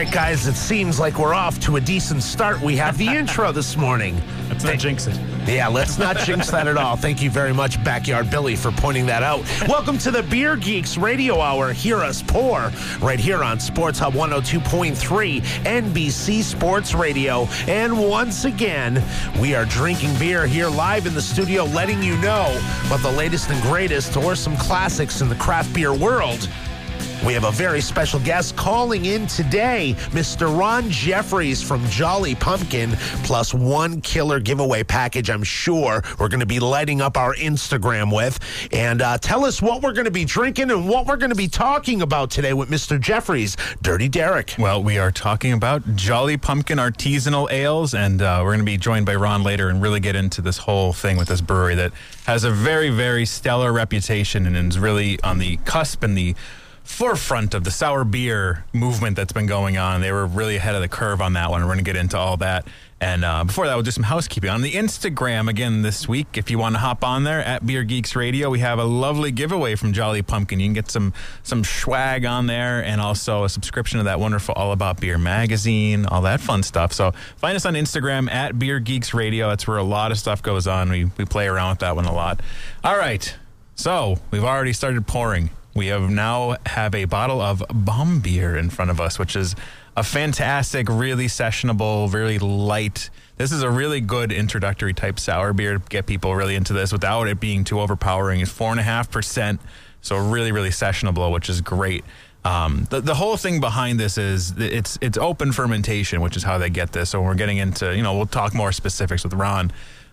[0.00, 2.58] Right, guys, it seems like we're off to a decent start.
[2.62, 4.18] We have the intro this morning.
[4.48, 5.20] Let's not jinx it.
[5.46, 6.96] Yeah, let's not jinx that at all.
[6.96, 9.44] Thank you very much, Backyard Billy, for pointing that out.
[9.68, 11.74] Welcome to the Beer Geeks Radio Hour.
[11.74, 17.46] Hear us pour right here on Sports Hub 102.3 NBC Sports Radio.
[17.68, 19.04] And once again,
[19.38, 23.50] we are drinking beer here live in the studio, letting you know about the latest
[23.50, 26.48] and greatest or some classics in the craft beer world.
[27.24, 30.58] We have a very special guest calling in today, Mr.
[30.58, 32.92] Ron Jeffries from Jolly Pumpkin,
[33.24, 38.14] plus one killer giveaway package, I'm sure we're going to be lighting up our Instagram
[38.14, 38.38] with.
[38.72, 41.36] And uh, tell us what we're going to be drinking and what we're going to
[41.36, 42.98] be talking about today with Mr.
[42.98, 43.54] Jeffries.
[43.82, 44.54] Dirty Derek.
[44.58, 48.78] Well, we are talking about Jolly Pumpkin artisanal ales, and uh, we're going to be
[48.78, 51.92] joined by Ron later and really get into this whole thing with this brewery that
[52.24, 56.34] has a very, very stellar reputation and is really on the cusp and the
[56.90, 60.00] forefront of the sour beer movement that's been going on.
[60.00, 61.60] They were really ahead of the curve on that one.
[61.62, 62.66] We're going to get into all that.
[63.00, 64.50] And uh, before that, we'll do some housekeeping.
[64.50, 67.82] On the Instagram again this week, if you want to hop on there at Beer
[67.84, 70.60] Geeks Radio, we have a lovely giveaway from Jolly Pumpkin.
[70.60, 74.54] You can get some some swag on there and also a subscription to that wonderful
[74.54, 76.92] All About Beer magazine, all that fun stuff.
[76.92, 79.48] So find us on Instagram at Beer Geeks Radio.
[79.48, 80.90] That's where a lot of stuff goes on.
[80.90, 82.40] We, we play around with that one a lot.
[82.84, 83.34] All right.
[83.76, 85.48] So we've already started pouring
[85.80, 89.56] we have now have a bottle of Bam Bière in front of us, which is
[89.96, 93.08] a fantastic, really sessionable, really light.
[93.38, 96.92] This is a really good introductory type sour beer to get people really into this
[96.92, 98.40] without it being too overpowering.
[98.40, 99.58] It's four and a half percent,
[100.02, 102.04] so really, really sessionable, which is great.
[102.44, 106.58] Um, the, the whole thing behind this is it's it's open fermentation, which is how
[106.58, 107.08] they get this.
[107.08, 109.72] So we're getting into you know we'll talk more specifics with Ron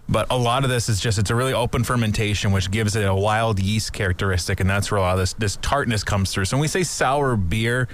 [0.10, 3.04] but a lot of this is just it's a really open fermentation, which gives it
[3.06, 6.46] a wild yeast characteristic, and that's where a lot of this this tartness comes through.
[6.46, 7.88] So when we say sour beer,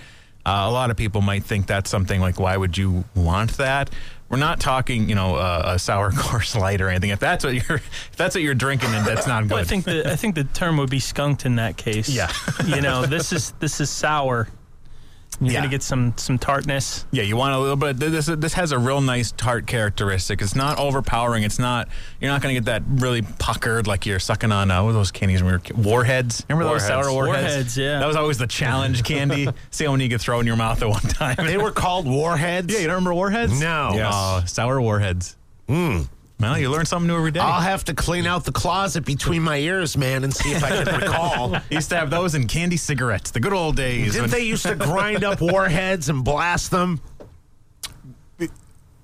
[0.45, 3.89] uh, a lot of people might think that's something like, why would you want that?
[4.29, 7.11] We're not talking, you know, uh, a sour Coors Light or anything.
[7.11, 9.51] If that's what you're, if that's what you're drinking, then that's not good.
[9.51, 12.09] Well, I think the I think the term would be skunked in that case.
[12.09, 12.31] Yeah.
[12.65, 14.47] you know, this is this is sour.
[15.39, 15.59] You're yeah.
[15.59, 17.05] gonna get some some tartness.
[17.11, 17.97] Yeah, you want a little bit.
[17.97, 20.41] This this has a real nice tart characteristic.
[20.41, 21.43] It's not overpowering.
[21.43, 21.89] It's not.
[22.19, 25.43] You're not gonna get that really puckered like you're sucking on uh, what those candies
[25.43, 26.45] when we were warheads.
[26.49, 26.87] Remember warheads.
[26.87, 27.43] those sour warheads?
[27.43, 27.99] Warheads, yeah.
[27.99, 29.47] That was always the challenge candy.
[29.71, 31.35] See how many you could throw in your mouth at one time.
[31.37, 32.73] they were called warheads.
[32.73, 33.59] Yeah, you don't remember warheads?
[33.59, 33.91] No.
[33.93, 34.13] Yes.
[34.15, 35.35] Oh, sour warheads.
[35.67, 36.01] Hmm.
[36.43, 37.39] Well, you learn something new every day.
[37.39, 40.83] I'll have to clean out the closet between my ears, man, and see if I
[40.83, 41.55] can recall.
[41.69, 44.13] used to have those in candy cigarettes, the good old days.
[44.13, 44.31] Didn't when...
[44.31, 47.01] they used to grind up warheads and blast them?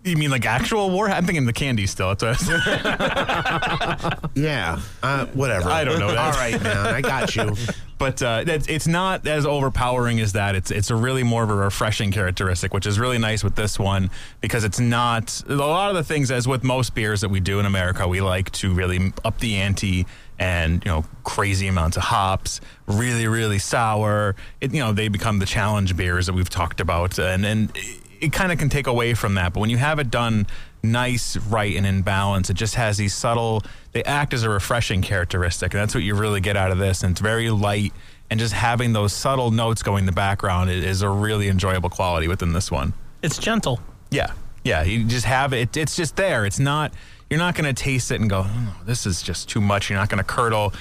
[0.03, 1.09] You mean like actual war?
[1.09, 2.11] I'm thinking the candy still.
[2.11, 2.15] A
[4.35, 5.69] yeah, uh, whatever.
[5.69, 6.11] I don't know.
[6.11, 6.17] that.
[6.17, 7.53] All right, man, I got you.
[7.99, 10.55] But uh, it's not as overpowering as that.
[10.55, 13.77] It's it's a really more of a refreshing characteristic, which is really nice with this
[13.77, 17.41] one because it's not a lot of the things as with most beers that we
[17.41, 18.07] do in America.
[18.07, 20.07] We like to really up the ante
[20.39, 24.35] and you know crazy amounts of hops, really really sour.
[24.61, 27.77] It, you know they become the challenge beers that we've talked about, and and
[28.21, 29.51] it kind of can take away from that.
[29.53, 30.47] But when you have it done
[30.83, 33.63] nice, right, and in balance, it just has these subtle.
[33.91, 37.03] They act as a refreshing characteristic, and that's what you really get out of this.
[37.03, 37.93] And it's very light,
[38.29, 42.27] and just having those subtle notes going in the background is a really enjoyable quality
[42.27, 42.93] within this one.
[43.21, 43.79] It's gentle.
[44.11, 44.83] Yeah, yeah.
[44.83, 45.75] You just have it.
[45.75, 46.45] It's just there.
[46.45, 46.93] It's not.
[47.29, 49.99] You're not going to taste it and go, oh, "This is just too much." You're
[49.99, 50.73] not going to curdle.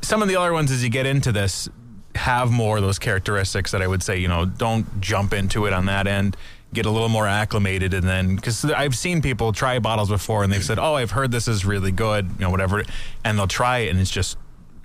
[0.00, 1.68] Some of the other ones, as you get into this,
[2.14, 5.72] have more of those characteristics that I would say, you know, don't jump into it
[5.72, 6.36] on that end
[6.72, 10.52] get a little more acclimated and then because I've seen people try bottles before and
[10.52, 12.82] they've said, "Oh, I've heard this is really good," you know, whatever,
[13.24, 14.36] and they'll try it and it's just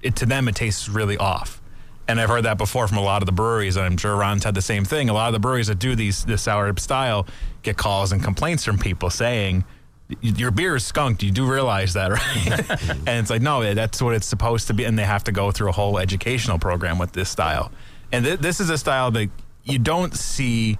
[0.01, 1.61] it to them it tastes really off.
[2.07, 4.43] And I've heard that before from a lot of the breweries, and I'm sure Ron's
[4.43, 5.09] had the same thing.
[5.09, 7.25] A lot of the breweries that do these this sour style
[7.63, 9.63] get calls and complaints from people saying,
[10.21, 12.81] "Your beer is skunked." You do realize that, right?
[13.07, 15.51] and it's like, no, that's what it's supposed to be, and they have to go
[15.51, 17.71] through a whole educational program with this style.
[18.11, 19.29] And th- this is a style that
[19.63, 20.77] you don't see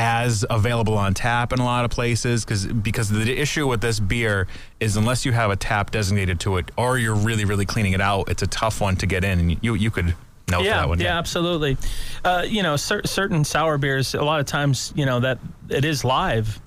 [0.00, 4.00] as available on tap in a lot of places because because the issue with this
[4.00, 4.46] beer
[4.80, 8.00] is unless you have a tap designated to it or you're really really cleaning it
[8.00, 10.14] out, it's a tough one to get in, and you you could.
[10.50, 11.76] Note yeah, one, yeah, yeah, absolutely.
[12.24, 15.38] Uh, you know, cer- certain sour beers, a lot of times, you know, that
[15.68, 16.60] it is live.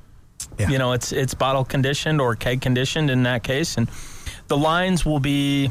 [0.57, 0.69] Yeah.
[0.69, 3.89] You know, it's it's bottle conditioned or keg conditioned in that case, and
[4.47, 5.69] the lines will be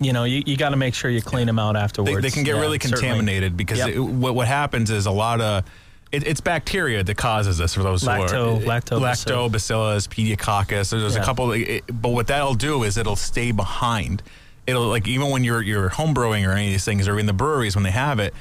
[0.00, 1.46] you know, you, you got to make sure you clean yeah.
[1.46, 2.16] them out afterwards.
[2.16, 3.56] They, they can get really contaminated certainly.
[3.56, 3.90] because yep.
[3.90, 5.64] it, what, what happens is a lot of
[6.14, 10.90] it, it's bacteria that causes this for those lacto, who are lacto, lactobacillus, pediococcus.
[10.90, 11.22] There's yeah.
[11.22, 14.22] a couple, it, but what that'll do is it'll stay behind.
[14.66, 17.26] It'll like even when you're you're home brewing or any of these things or in
[17.26, 18.32] the breweries when they have it,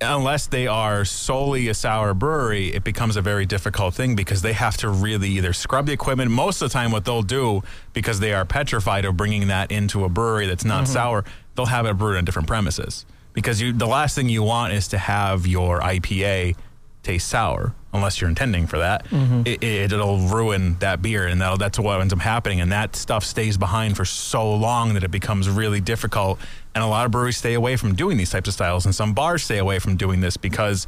[0.00, 4.54] unless they are solely a sour brewery, it becomes a very difficult thing because they
[4.54, 6.30] have to really either scrub the equipment.
[6.30, 7.62] Most of the time, what they'll do
[7.92, 10.92] because they are petrified of bringing that into a brewery that's not Mm-hmm.
[10.94, 11.24] sour,
[11.54, 13.04] they'll have it brewed on different premises
[13.34, 16.56] because you the last thing you want is to have your IPA
[17.02, 19.04] taste sour unless you're intending for that.
[19.06, 19.42] Mm-hmm.
[19.44, 22.60] It, it, it'll ruin that beer, and that'll, that's what ends up happening.
[22.60, 26.38] And that stuff stays behind for so long that it becomes really difficult.
[26.74, 29.12] And a lot of breweries stay away from doing these types of styles, and some
[29.12, 30.86] bars stay away from doing this because.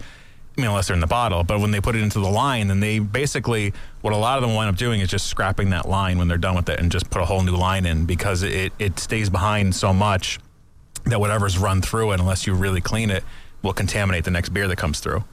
[0.56, 2.68] I mean, unless they're in the bottle, but when they put it into the line,
[2.68, 5.88] then they basically, what a lot of them wind up doing is just scrapping that
[5.88, 8.44] line when they're done with it and just put a whole new line in because
[8.44, 10.38] it, it stays behind so much
[11.06, 13.24] that whatever's run through it, unless you really clean it,
[13.62, 15.24] will contaminate the next beer that comes through.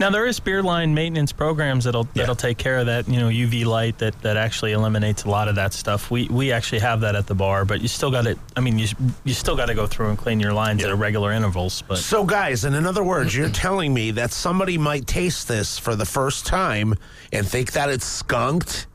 [0.00, 2.22] Now there is beer line maintenance programs that'll Yeah.
[2.22, 3.06] that'll take care of that.
[3.06, 6.10] You know, UV light that, that actually eliminates a lot of that stuff.
[6.10, 8.38] We we actually have that at the bar, but you still got to.
[8.56, 8.88] I mean, you
[9.24, 11.82] you still got to go through and clean your lines at regular intervals.
[11.86, 15.78] But So, guys, and in other words, you're telling me that somebody might taste this
[15.78, 16.94] for the first time
[17.30, 18.86] and think that it's skunked?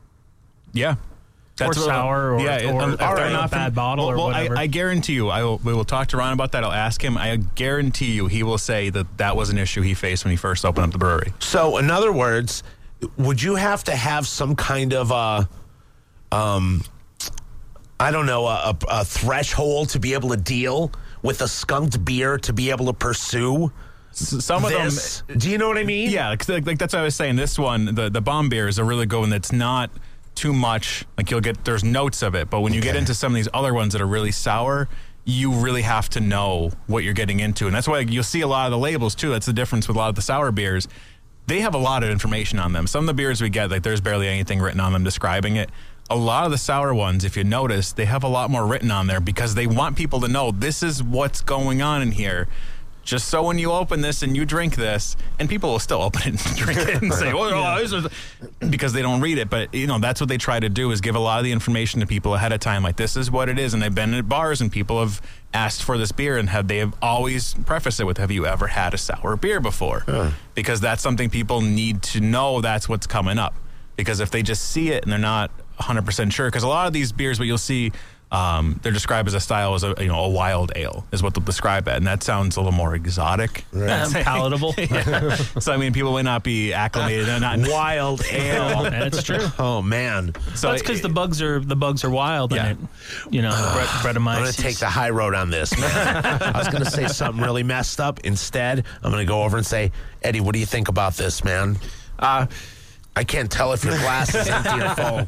[0.72, 0.96] Yeah.
[1.60, 4.56] Or sour, or- or- um, or if not bad bottle well, or well, whatever.
[4.58, 6.62] I, I guarantee you, I will, we will talk to Ron about that.
[6.64, 7.16] I'll ask him.
[7.16, 10.36] I guarantee you, he will say that that was an issue he faced when he
[10.36, 11.32] first opened up the brewery.
[11.38, 12.62] So, in other words,
[13.16, 15.48] would you have to have some kind of a,
[16.36, 16.82] um,
[17.98, 20.92] I don't know, a, a, a threshold to be able to deal
[21.22, 23.72] with a skunked beer to be able to pursue
[24.12, 25.22] Some of this?
[25.22, 26.10] them, Do you know what I mean?
[26.10, 27.36] Yeah, 'cause, like, like that's what I was saying.
[27.36, 29.30] This one, the the Bam Bière is a really good one.
[29.30, 29.90] That's not
[30.36, 31.04] too much.
[31.16, 33.48] Like you'll get there's notes of it, but when you get into some of these
[33.52, 34.88] other ones that are really sour,
[35.24, 38.46] you really have to know what you're getting into, and that's why you'll see a
[38.46, 39.30] lot of the labels too.
[39.30, 40.86] That's the difference with a lot of the sour beers.
[41.48, 42.86] They have a lot of information on them.
[42.86, 45.70] Some of the beers we get, like there's barely anything written on them describing it.
[46.08, 48.92] A lot of the sour ones, if you notice, they have a lot more written
[48.92, 52.46] on there because they want people to know this is what's going on in here
[53.06, 56.22] just so when you open this and you drink this, and people will still open
[56.22, 58.06] it and drink it and say, "Well, oh, this is,"
[58.70, 59.48] because they don't read it.
[59.48, 61.52] But you know, that's what they try to do is give a lot of the
[61.52, 62.82] information to people ahead of time.
[62.82, 65.22] Like this is what it is, and they've been at bars and people have
[65.54, 68.66] asked for this beer and have they have always prefaced it with, "Have you ever
[68.66, 70.02] had a sour beer before?"
[70.54, 72.60] Because that's something people need to know.
[72.60, 73.54] That's what's coming up.
[73.94, 76.86] Because if they just see it and they're not 100 percent sure, because a lot
[76.88, 77.92] of these beers, what you'll see
[78.32, 81.34] um, they're described as a style as a you know a wild ale is what
[81.34, 83.64] they'll describe it, and that sounds a little more exotic.
[83.72, 83.80] um,
[84.12, 84.74] palatable.
[85.60, 87.26] So I mean, people may not be acclimated.
[87.26, 88.82] They're not Wild ale.
[88.84, 89.38] That's true.
[89.58, 92.70] Oh man, So That's because it- the bugs are the bugs are wild Yeah.
[92.70, 92.78] in it.
[93.30, 93.50] You know,
[94.02, 95.76] Bre- I'm gonna take the high road on this.
[95.78, 95.90] Man.
[96.42, 98.20] I was going to say something really messed up.
[98.24, 99.92] Instead, I'm going to go over and say,
[100.22, 101.78] Eddie, what do you think about this, man?
[102.18, 102.46] Uh,
[103.16, 105.26] I can't tell if your glass is empty or full.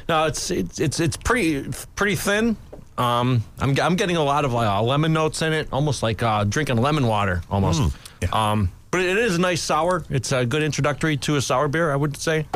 [0.08, 1.66] no, it's it's it's it's pretty
[1.96, 2.56] pretty thin.
[2.98, 6.44] Um, I'm I'm getting a lot of uh, lemon notes in it, almost like uh,
[6.44, 7.96] drinking lemon water, almost.
[8.20, 8.28] Yeah.
[8.32, 10.04] Um, but it is a nice sour.
[10.10, 12.46] It's a good introductory to a sour beer, I would say.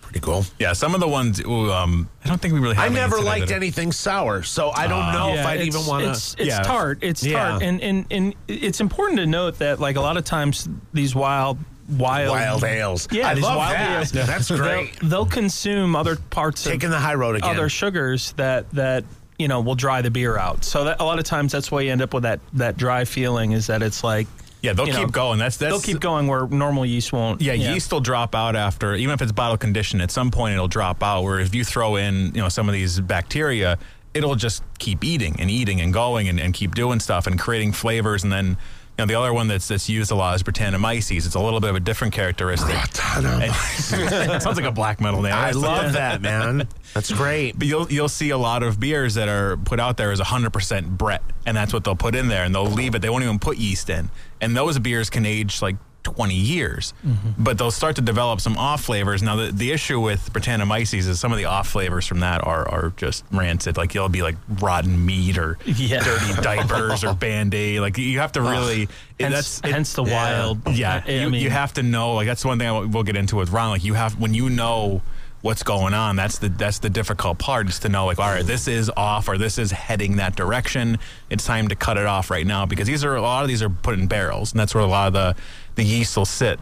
[0.00, 0.44] Pretty cool.
[0.58, 1.44] yeah, some of the ones.
[1.44, 2.74] Um, I don't think we really.
[2.74, 5.88] Have I any never liked anything sour, so I don't know if I'd even it's-
[5.88, 6.42] want It's, to.
[6.42, 6.62] it's Yeah.
[6.62, 6.98] tart.
[7.02, 7.50] It's Yeah.
[7.50, 11.14] tart, and, and and it's important to note that like a lot of times these
[11.14, 13.08] wild wild Wild ales.
[13.10, 13.96] Yeah, I these love wild that.
[13.96, 14.12] ales.
[14.12, 14.98] That's they'll- great.
[15.02, 17.50] They'll, consume other parts Taking of the high road again.
[17.50, 19.04] other sugars that that
[19.38, 20.64] you know will dry the beer out.
[20.64, 23.04] So that a lot of times that's why you end up with that that dry
[23.04, 24.26] feeling is that it's like
[24.62, 25.38] Yeah, they'll you keep know, going.
[25.38, 27.40] That's that's they'll keep going where normal yeast won't.
[27.42, 30.00] Yeah, yeast will drop out after, even if it's bottle conditioned.
[30.02, 31.22] At some point, it'll drop out.
[31.22, 33.78] Where if you throw in, you know, some of these bacteria,
[34.14, 37.72] it'll just keep eating and eating and going and, and keep doing stuff and creating
[37.72, 38.24] flavors.
[38.24, 38.56] And then,
[38.98, 41.26] you know, the other one that's that's used a lot is Brettanomyces.
[41.26, 42.74] It's a little bit of a different characteristic.
[42.74, 42.94] it
[44.42, 45.34] sounds like a black metal name.
[45.34, 46.66] I love that, man.
[46.94, 47.58] That's great.
[47.58, 50.96] But you'll you'll see a lot of beers that are put out there as 100%
[50.96, 53.02] Brett, and that's what they'll put in there, and they'll leave it.
[53.02, 54.08] They won't even put yeast in,
[54.40, 55.76] and those beers can age like
[56.06, 57.42] 20 years, mm-hmm.
[57.42, 59.22] but they'll start to develop some off flavors.
[59.24, 62.68] Now the, the issue with Brettanomyces is some of the off flavors from that are
[62.68, 63.76] are just rancid.
[63.76, 66.04] Like you'll be like rotten meat or Yeah.
[66.04, 67.80] dirty diapers or band aid.
[67.80, 68.88] Like you have to really.
[69.18, 70.60] Hence, that's it- hence the wild.
[70.76, 72.14] yeah, I you, mean, you have to know.
[72.14, 73.70] Like that's one thing I will- we'll get into with Ron.
[73.70, 75.02] Like you have when you know
[75.42, 76.16] what's going on.
[76.16, 79.28] That's the that's the difficult part is to know like all right, this is off
[79.28, 80.98] or this is heading that direction.
[81.30, 83.62] It's time to cut it off right now because these are a lot of these
[83.62, 85.36] are put in barrels and that's where a lot of the
[85.76, 86.58] the yeast will sit.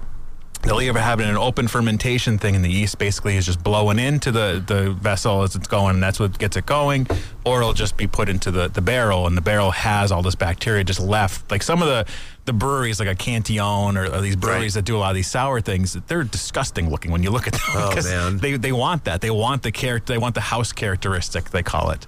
[0.62, 4.32] They'll either have an open fermentation thing, and the yeast basically is just blowing into
[4.32, 7.06] the, the vessel as it's going, and that's what gets it going,
[7.44, 10.34] or it'll just be put into the, the barrel, and the barrel has all this
[10.34, 11.50] bacteria just left.
[11.50, 12.06] Like some of the,
[12.46, 15.30] the breweries, like a Cantillon or, or these breweries that do a lot of these
[15.30, 17.62] sour things, they're disgusting looking when you look at them.
[17.74, 18.38] Oh, man.
[18.38, 19.20] They, they want that.
[19.20, 20.14] They want the character.
[20.14, 21.50] They want the house characteristic.
[21.50, 22.06] They call it.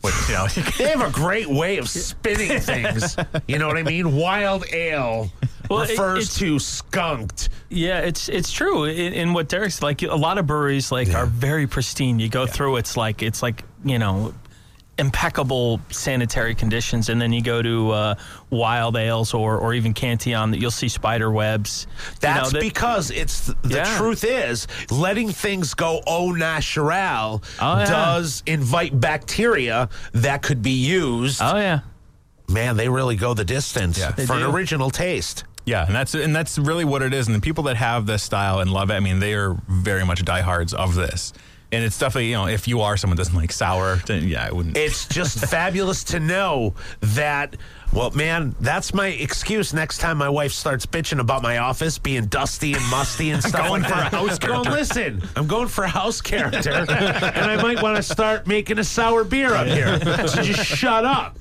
[0.00, 0.46] Which, you know,
[0.78, 3.16] They have a great way of spinning things.
[3.46, 4.14] You know what I mean?
[4.14, 5.30] Wild ale.
[5.68, 7.48] Well, it- refers it's- to skunked.
[7.68, 8.84] Yeah, it's it's true.
[8.84, 12.18] In, in what Derek's like, a lot of breweries like are very pristine.
[12.18, 14.32] You go through, it's like it's like you know,
[14.98, 18.14] impeccable sanitary conditions, and then you go to uh,
[18.50, 21.86] Wild Ales or or even Cantillon, that you'll see spider webs.
[21.86, 23.98] You know, That's that- because it's the Yeah.
[23.98, 27.84] truth is letting things go au natural Oh, yeah.
[27.84, 31.40] does invite bacteria that could be used.
[31.42, 31.80] Oh yeah.
[32.48, 34.12] Man, they really go the distance Yeah.
[34.12, 35.44] for They an original taste.
[35.68, 37.26] Yeah, and that's and that's really what it is.
[37.26, 40.04] And the people that have this style and love it, I mean, they are very
[40.04, 41.34] much diehards of this.
[41.70, 44.50] And it's definitely, you know, if you are someone that doesn't like sour, yeah, I
[44.50, 44.78] wouldn't.
[44.78, 47.56] It's just fabulous to know that.
[47.92, 52.26] Well, man, that's my excuse next time my wife starts bitching about my office being
[52.26, 54.70] dusty and musty and stuff Going like for a house Going, character.
[54.70, 56.90] listen, I'm going for a house character, and
[57.50, 59.98] I might want to start making a sour beer up here.
[60.28, 61.36] So just shut up.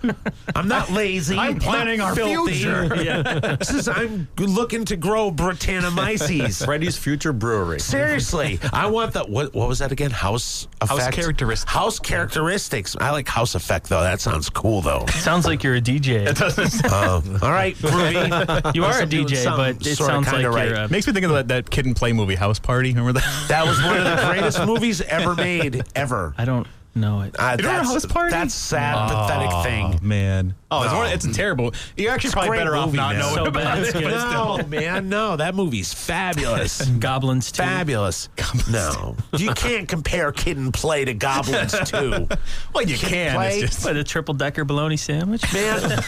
[0.55, 1.37] I'm not lazy.
[1.37, 2.53] I'm planning not our filthy.
[2.53, 2.95] future.
[3.03, 3.55] Yeah.
[3.57, 6.63] This is I'm looking to grow Brettanomyces.
[6.65, 7.79] Freddie's Future Brewery.
[7.79, 9.53] Seriously, I want the what?
[9.53, 10.11] What was that again?
[10.11, 11.13] House effect?
[11.15, 11.71] characteristics.
[11.71, 12.95] House characteristics.
[12.99, 14.01] I like house effect though.
[14.01, 15.05] That sounds cool though.
[15.07, 16.36] Sounds like you're a DJ.
[16.37, 16.85] It doesn't.
[16.91, 18.75] Um, all right, Groovy.
[18.75, 20.71] You are a I'm doing DJ, but it sorta sounds like kinda you're right.
[20.71, 22.89] a, Makes me think of that, that kid and play movie House Party.
[22.89, 23.45] Remember that?
[23.49, 26.33] That was one of the greatest movies ever made, ever.
[26.37, 26.67] I don't
[26.99, 27.35] know it.
[27.39, 28.31] Uh, You don't know that's, House Party?
[28.31, 29.99] That's sad, pathetic Oh, thing.
[30.01, 30.55] man.
[30.69, 30.97] Oh, it's, No.
[30.99, 31.73] one, it's terrible.
[31.95, 33.81] You're actually It's probably great better off not knowing So about bad, it.
[33.83, 34.03] it's good.
[34.03, 34.57] but still.
[34.57, 35.35] No, man, no.
[35.37, 36.81] That movie's fabulous.
[36.99, 37.63] Goblins too.
[37.63, 38.29] fabulous.
[38.35, 42.27] Goblins No, you can't compare Kid and Play to Goblins 2.
[42.73, 43.35] Well, you can.
[43.35, 43.59] Play.
[43.59, 45.43] It's just, What a triple decker bologna sandwich.
[45.53, 45.99] Man,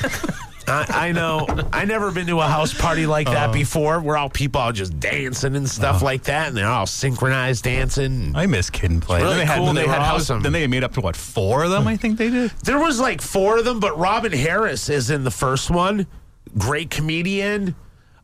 [0.69, 1.47] I, I know.
[1.73, 4.99] I never been to a house party like that before, where all people are just
[4.99, 8.33] dancing and stuff like that, and they're all synchronized dancing.
[8.35, 9.21] I miss Kid and Play.
[9.21, 9.65] really then they had, cool.
[9.67, 10.21] then They they had House.
[10.21, 10.41] awesome.
[10.41, 11.87] Then they made up to what four of them?
[11.87, 12.51] I think they did.
[12.63, 16.07] There was like four of them, but Robin Harris is in the first one.
[16.57, 17.75] Great comedian.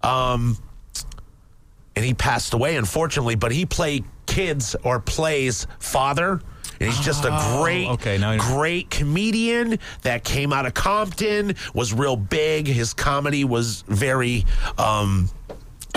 [0.03, 0.57] Um,
[1.95, 6.41] and he passed away, unfortunately, but he played kids or plays father.
[6.79, 11.55] And he's just a great, okay, now I- great comedian that came out of Compton,
[11.73, 12.67] was real big.
[12.67, 14.45] His comedy was very
[14.77, 15.29] um,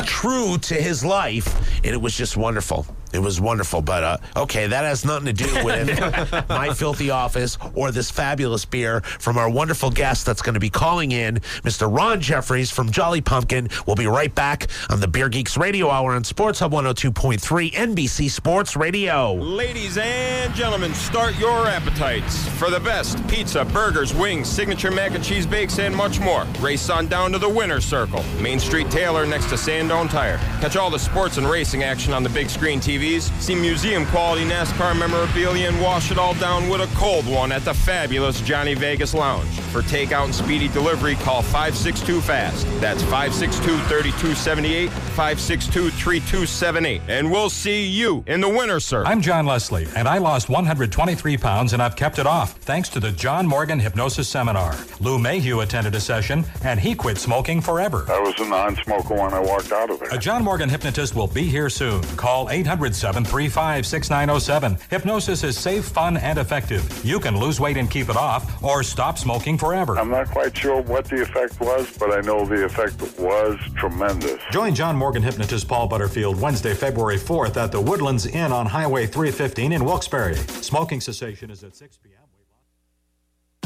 [0.05, 1.55] true to his life,
[1.85, 2.87] and it was just wonderful.
[3.13, 3.83] It was wonderful.
[3.83, 8.65] But uh, okay, that has nothing to do with my filthy office or this fabulous
[8.65, 11.95] beer from our wonderful guest that's going to be calling in, Mr.
[11.95, 13.69] Ron Jeffries from Jolly Pumpkin.
[13.87, 18.31] We'll be right back on the Beer Geeks Radio Hour on Sports Hub 102.3 NBC
[18.31, 19.35] Sports Radio.
[19.35, 25.25] Ladies and gentlemen, start your appetites for the best pizza, burgers, wings, signature mac and
[25.25, 26.45] cheese bakes, and much more.
[26.61, 30.39] Race on down to the winner's circle, Main Street Taylor next to Sandone Tire.
[30.61, 33.31] Catch all the sports and racing action on the big screen TVs.
[33.41, 37.65] See museum quality NASCAR memorabilia and wash it all down with a cold one at
[37.65, 39.49] the fabulous Johnny Vegas Lounge.
[39.73, 42.67] For takeout and speedy delivery, call 562 Fast.
[42.81, 47.03] That's 562 3278, 562 3278.
[47.09, 49.05] And we'll see you in the winter, sir.
[49.05, 53.01] I'm John Leslie, and I lost 123 pounds and I've kept it off thanks to
[53.01, 54.75] the John Morgan Hypnosis Seminar.
[55.01, 58.05] Lou Mayhew attended a session, and he quit smoking forever.
[58.09, 60.11] I was a non-smoker when I walked out of there.
[60.11, 62.03] A John Morgan hypnotist will be here soon.
[62.17, 64.79] Call 800 735 6907.
[64.91, 67.05] Hypnosis is safe, fun, and effective.
[67.05, 69.99] You can lose weight and keep it off, or stop smoking forever.
[69.99, 74.41] I'm not quite sure what the effect was, but I know the effect was tremendous.
[74.51, 79.07] Join John Morgan hypnotist Paul Butterfield Wednesday, February 4th at the Woodlands Inn on Highway
[79.07, 80.35] 315 in Wilkes-Barre.
[80.35, 82.28] Smoking cessation is at 6 p.m.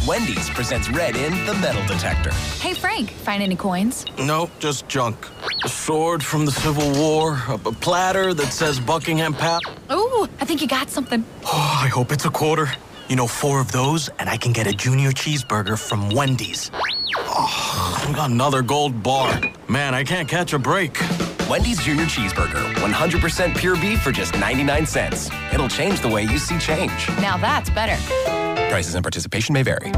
[0.06, 2.32] Wendy's presents Red in the Metal Detector.
[2.60, 4.04] Hey, Frank, find any coins?
[4.18, 5.16] Nope, just junk.
[5.64, 9.62] A sword from the Civil War, a, a platter that says Buckingham Pap.
[9.92, 11.24] Ooh, I think you got something.
[11.44, 12.68] Oh, I hope it's a quarter.
[13.08, 16.72] You know, four of those, and I can get a junior cheeseburger from Wendy's.
[17.16, 19.40] Oh, I got another gold bar.
[19.68, 20.98] Man, I can't catch a break.
[21.48, 25.30] Wendy's Junior Cheeseburger, 100% pure beef for just 99 cents.
[25.52, 27.08] It'll change the way you see change.
[27.20, 28.51] Now that's better.
[28.72, 29.92] Prices and participation may vary.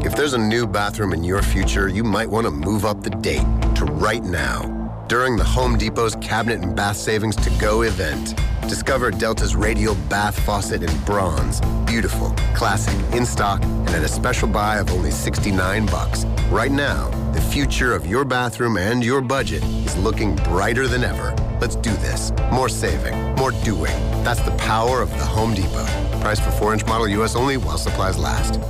[0.00, 3.10] If there's a new bathroom in your future, you might want to move up the
[3.10, 3.44] date
[3.74, 5.04] to right now.
[5.06, 10.40] During the Home Depot's Cabinet and Bath Savings to Go event, discover Delta's radial bath
[10.46, 11.60] faucet in bronze.
[11.84, 16.24] Beautiful, classic, in stock, and at a special buy of only 69 bucks.
[16.48, 21.34] Right now, the future of your bathroom and your budget is looking brighter than ever.
[21.60, 22.32] Let's do this.
[22.50, 23.92] More saving, more doing.
[24.24, 26.05] That's the power of the Home Depot.
[26.20, 28.60] Price for 4 inch model US only while supplies last.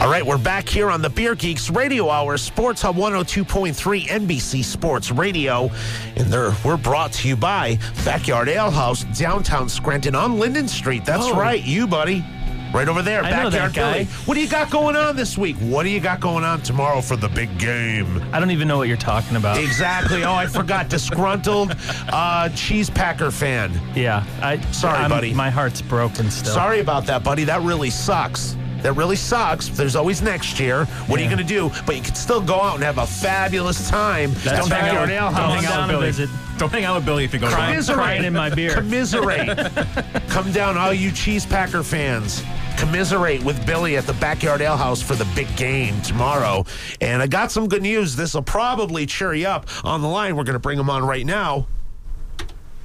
[0.00, 4.62] All right, we're back here on the Beer Geeks Radio Hour, Sports Hub 102.3 NBC
[4.62, 5.70] Sports Radio.
[6.16, 11.04] And they're, we're brought to you by Backyard Ale House, downtown Scranton on Linden Street.
[11.04, 11.36] That's Oh.
[11.36, 12.24] right, you, buddy.
[12.72, 13.92] Right over there, I know backyard that guy.
[13.92, 14.04] Billy.
[14.26, 15.56] What do you got going on this week?
[15.56, 18.22] What do you got going on tomorrow for the big game?
[18.32, 19.58] I don't even know what you're talking about.
[19.58, 20.22] Exactly.
[20.22, 20.88] Oh, I forgot.
[20.90, 21.74] Disgruntled
[22.12, 23.72] uh, cheese packer fan.
[23.94, 24.24] Yeah.
[24.42, 25.32] I Sorry, I'm- buddy.
[25.32, 26.52] My heart's broken still.
[26.52, 27.44] Sorry about that, buddy.
[27.44, 28.54] That really sucks.
[28.82, 29.68] That really sucks.
[29.70, 30.84] There's always next year.
[31.08, 31.70] What are you going to do?
[31.84, 34.32] But you can still go out and have a fabulous time.
[34.44, 34.82] That's Don't right.
[34.84, 36.28] hang out Don't hang out Down and Billy.
[36.58, 37.96] Don't hang out with Billy if you go Crying- Commiserate.
[37.98, 38.74] crying in my beer.
[38.74, 39.48] Commiserate.
[40.28, 42.42] Come down, all you cheese packer fans.
[42.78, 46.64] Commiserate with Billy at the Backyard Ale House for the big game tomorrow.
[47.00, 48.14] And I got some good news.
[48.14, 49.66] This will probably cheer you up.
[49.84, 51.66] On the line, we're going to bring him on right now.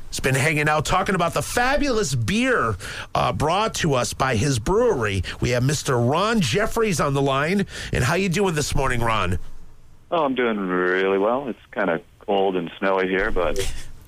[0.09, 2.75] He's been hanging out talking about the fabulous beer
[3.13, 5.23] uh, brought to us by his brewery.
[5.39, 6.09] We have Mr.
[6.12, 7.67] Ron Jeffries on the line.
[7.91, 9.38] And how you doing this morning, Ron?
[10.12, 11.47] Oh, I'm doing really well.
[11.47, 13.59] It's kind of cold and snowy here, but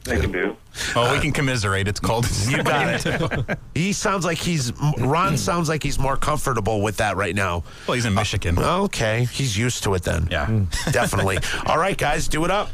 [0.05, 0.55] they can do.
[0.95, 1.87] Oh, we can commiserate.
[1.87, 2.25] It's called.
[2.45, 3.57] You got it.
[3.75, 5.35] he sounds like he's Ron hmm.
[5.35, 7.63] sounds like he's more comfortable with that right now.
[7.87, 8.57] Well, he's in Michigan.
[8.57, 10.27] Uh, okay, he's used to it then.
[10.29, 10.45] Yeah.
[10.45, 10.63] Hmm.
[10.91, 11.39] Definitely.
[11.65, 12.69] All right, guys, do it up.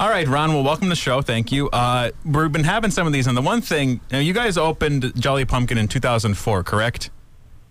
[0.00, 0.54] All right, Ron.
[0.54, 1.20] Well, welcome to the show.
[1.20, 1.68] Thank you.
[1.70, 4.56] Uh, we've been having some of these, and the one thing, you, know, you guys
[4.56, 7.10] opened Jolly Pumpkin in 2004, correct?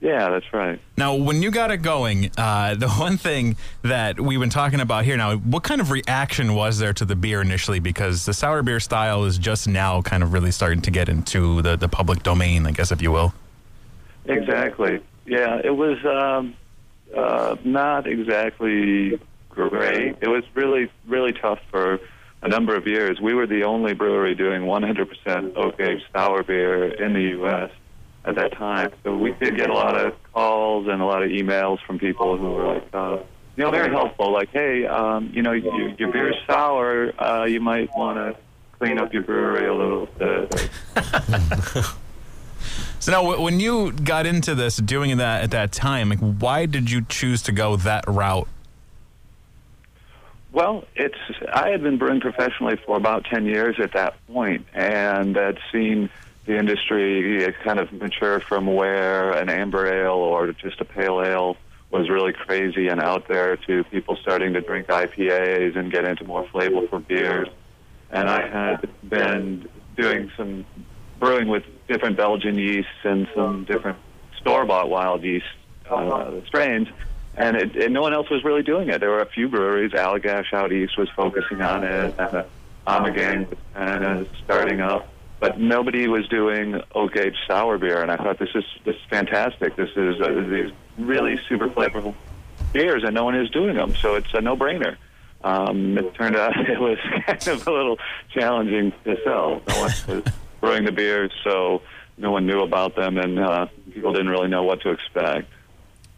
[0.01, 0.79] Yeah, that's right.
[0.98, 5.05] Now, when you got it going, uh, the one thing that we've been talking about
[5.05, 7.79] here now, what kind of reaction was there to the beer initially?
[7.79, 11.62] Because the sour beer style is just now kind of really starting to get into
[11.62, 13.34] the, the public domain, I guess, if you will.
[14.25, 15.01] Exactly.
[15.25, 16.55] Yeah, it was um,
[17.15, 20.15] uh, not exactly great.
[20.20, 22.00] It was really, really tough for
[22.41, 23.20] a number of years.
[23.22, 27.70] We were the only brewery doing 100% oak aged sour beer in the U.S.
[28.25, 28.92] at that time.
[29.04, 32.38] So we did get a lot of calls and a lot of emails from people
[32.38, 33.18] who were like, uh,
[33.56, 34.32] you know, very helpful.
[34.32, 37.13] Like, hey, um, you know, your, your beer's sour.
[37.22, 38.40] Uh, you might want to
[38.80, 41.90] clean up your brewery a little bit.
[43.01, 46.92] So now, when you got into this, doing that at that time, like, why did
[46.92, 48.48] you choose to go that route?
[50.51, 51.18] Well, it's
[51.51, 56.12] I had been brewing professionally for about ten years at that point, and had seen
[56.46, 61.58] the industry kind of mature from where an amber ale or just a pale ale
[61.92, 66.24] was really crazy and out there to people starting to drink IPAs and get into
[66.24, 67.50] more flavorful beers.
[68.10, 70.66] And I had been doing some
[71.20, 73.98] brewing with different Belgian yeasts and some different
[74.40, 75.46] store-bought wild yeast
[75.90, 76.88] uh, strains,
[77.36, 79.00] and, it, and no one else was really doing it.
[79.00, 79.92] There were a few breweries.
[79.92, 82.44] Allagash out east was focusing on it, and uh,
[82.88, 85.10] Ommegang was kind of starting up,
[85.42, 88.01] but nobody was doing oak aged sour beer.
[88.01, 89.75] And I thought this is this is fantastic.
[89.75, 92.14] This is uh, these really super flavorful
[92.72, 94.96] beers, and no one is doing them, so it's a no-brainer.
[95.44, 97.98] Um, it turned out it was kind of a little
[98.34, 99.62] challenging to sell.
[99.68, 100.24] No one was
[100.62, 101.82] brewing the beers, so
[102.18, 105.50] no one knew about them, and uh, people didn't really know what to expect.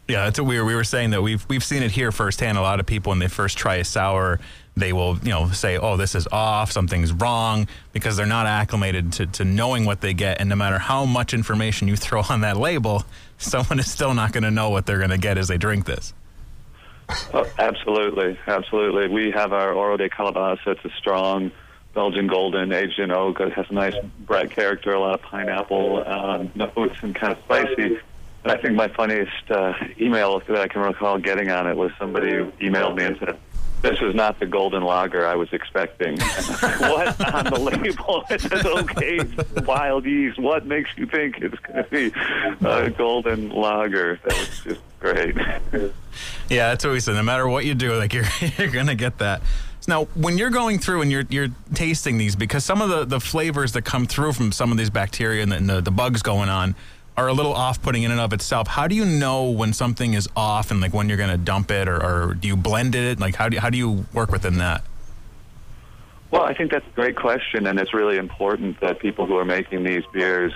[0.06, 0.64] Yeah, that's what we were.
[0.64, 2.58] We were saying that we've we've seen it here firsthand.
[2.58, 4.38] A lot of people when they first try a sour,
[4.76, 6.70] they will you know say, "Oh, this is off.
[6.72, 10.40] Something's wrong," because they're not acclimated to to knowing what they get.
[10.40, 13.04] And no matter how much information you throw on that label,
[13.38, 15.86] someone is still not going to know what they're going to get as they drink
[15.86, 16.12] this.
[17.32, 19.08] Oh, absolutely, absolutely.
[19.08, 20.66] We have our Oro de Calabaza.
[20.66, 21.50] It's a strong
[21.94, 23.40] Belgian golden, aged in oak.
[23.40, 27.38] It has a nice bright character, a lot of pineapple um, notes, and kind of
[27.44, 27.98] spicy.
[28.46, 32.32] I think my funniest uh, email that I can recall getting on it was somebody
[32.60, 33.38] emailed me and said,
[33.80, 36.18] "This is not the golden lager I was expecting."
[36.78, 38.24] what on the label?
[38.30, 39.20] It says okay,
[39.64, 40.38] wild yeast.
[40.38, 42.12] What makes you think it's going to be
[42.66, 44.20] a golden lager?
[44.24, 45.36] That was just great.
[46.50, 47.14] Yeah, that's what we said.
[47.14, 48.26] No matter what you do, like you're
[48.58, 49.42] you're gonna get that.
[49.86, 53.20] Now, when you're going through and you're you're tasting these, because some of the, the
[53.20, 56.22] flavors that come through from some of these bacteria and the, and the, the bugs
[56.22, 56.74] going on
[57.16, 58.66] are a little off-putting in and of itself.
[58.66, 61.88] How do you know when something is off and like when you're gonna dump it,
[61.88, 63.20] or, or do you blend it?
[63.20, 64.84] Like how do how do you work within that?
[66.30, 69.44] Well, I think that's a great question, and it's really important that people who are
[69.44, 70.52] making these beers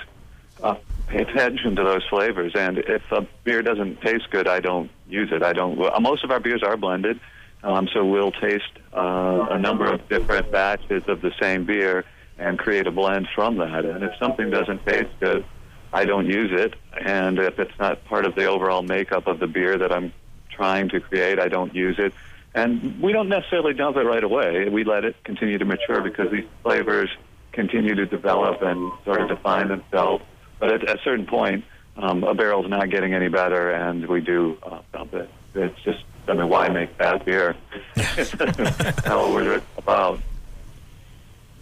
[0.61, 0.75] uh,
[1.07, 2.53] pay attention to those flavors.
[2.57, 5.45] And if a beer doesn't taste good, I don't use it.
[5.45, 5.79] I don't.
[6.03, 7.21] Most of our beers are blended,
[7.63, 12.05] um, so we'll taste uh, a number of different batches of the same beer
[12.39, 13.85] and create a blend from that.
[13.85, 15.45] And if something doesn't taste good,
[15.93, 16.75] I don't use it.
[17.01, 20.13] And if it's not part of the overall makeup of the beer that I'm
[20.51, 22.13] trying to create, I don't use it.
[22.55, 24.69] And we don't necessarily dump it right away.
[24.69, 27.11] We let it continue to mature because these flavors
[27.53, 30.25] continue to develop and sort of define themselves.
[30.59, 31.65] But at a certain point,
[31.97, 35.31] um, a barrel's not getting any better, and we do uh, dump it.
[35.55, 37.57] It's just, I mean, why make bad beer?
[37.95, 40.21] That's how we're about.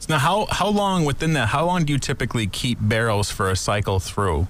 [0.09, 1.49] Now, how how long within that?
[1.49, 4.47] How long do you typically keep barrels for a cycle through?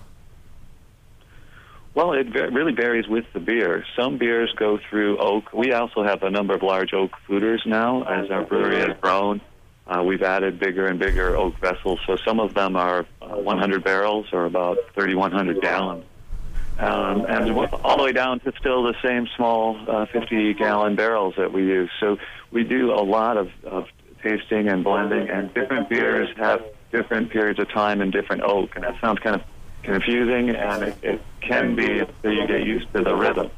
[1.94, 3.82] Well, it really varies with the beer.
[3.98, 5.54] Some beers go through oak.
[5.54, 9.40] We also have a number of large oak foeders now as our brewery has grown.
[9.86, 13.82] Uh, we've added bigger and bigger oak vessels, so some of them are uh, 100
[13.82, 16.04] barrels or about 3,100 gallons.
[16.78, 17.50] Um, and
[17.82, 21.62] all the way down to still the same small uh, 50 gallon barrels that we
[21.62, 21.88] use.
[22.00, 22.18] So
[22.50, 23.86] we do a lot of, of
[24.26, 26.62] tasting and blending, and different beers have
[26.92, 29.42] different periods of time in different oak, and that sounds kind of
[29.82, 33.50] confusing, and it, it can be until you get used to the rhythm.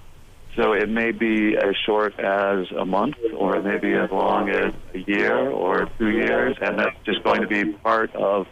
[0.57, 4.48] So it may be as short as a month, or it may be as long
[4.48, 8.46] as a year or two years, and that's just going to be part of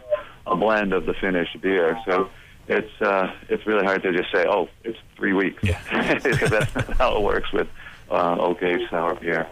[0.45, 1.99] a blend of the finished beer.
[2.05, 2.29] So
[2.67, 7.17] it's uh, it's really hard to just say, oh, it's three weeks, because that's how
[7.17, 7.67] it works with
[8.09, 9.47] uh, oak aged sour beer.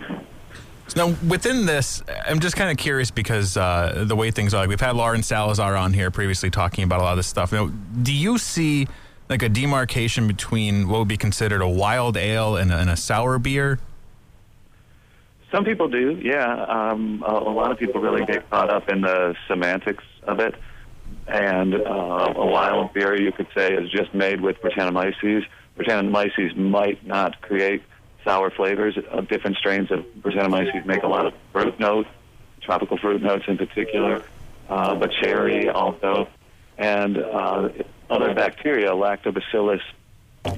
[0.95, 4.69] Now, within this, I'm just kind of curious because uh, the way things are, like
[4.69, 7.51] we've had Lauren Salazar on here previously talking about a lot of this stuff.
[7.51, 7.67] Now,
[8.01, 8.87] do you see
[9.29, 12.95] like a demarcation between what would be considered a wild ale and a, and a
[12.95, 13.79] sour beer?
[15.51, 16.65] Some people do, yeah.
[16.65, 20.55] Um, a, a lot of people really get caught up in the semantics of it.
[21.27, 25.45] And uh, a wild beer, you could say, is just made with Brettanomyces.
[25.77, 27.81] Brettanomyces might not create
[28.25, 28.97] sour flavors.
[29.11, 32.09] Of different strains of Brettanomyces make a lot of fruit notes,
[32.61, 34.23] tropical fruit notes in particular,
[34.67, 36.27] uh, but cherry also.
[36.77, 37.69] And uh,
[38.09, 39.79] other bacteria, lactobacillus,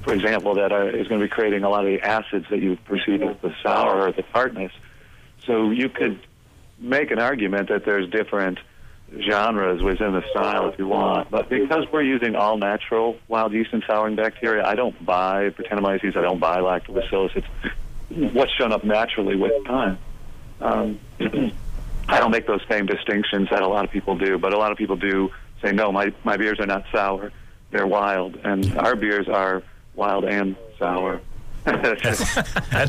[0.04, 2.60] for example, that are, is going to be creating a lot of the acids that
[2.60, 4.72] you perceive as the sour or the tartness.
[5.46, 6.20] So you could
[6.80, 8.60] make an argument that there's different
[9.22, 11.30] genres within the style if you want.
[11.32, 16.16] But because we're using all natural wild yeast and souring bacteria, I don't buy Brettanomyces,
[16.16, 17.36] I don't buy lactobacillus.
[17.36, 19.98] It's what's shown up naturally with time.
[20.60, 21.00] Um,
[22.10, 24.72] I don't make those same distinctions that a lot of people do, but a lot
[24.72, 25.30] of people do
[25.62, 27.32] say, no, my, my beers are not sour,
[27.72, 28.38] they're wild.
[28.44, 29.64] And our beers are
[29.96, 31.22] wild and sour.
[31.66, 32.34] That's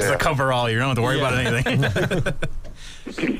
[0.06, 0.70] the cover all.
[0.70, 2.34] You don't have to worry about anything.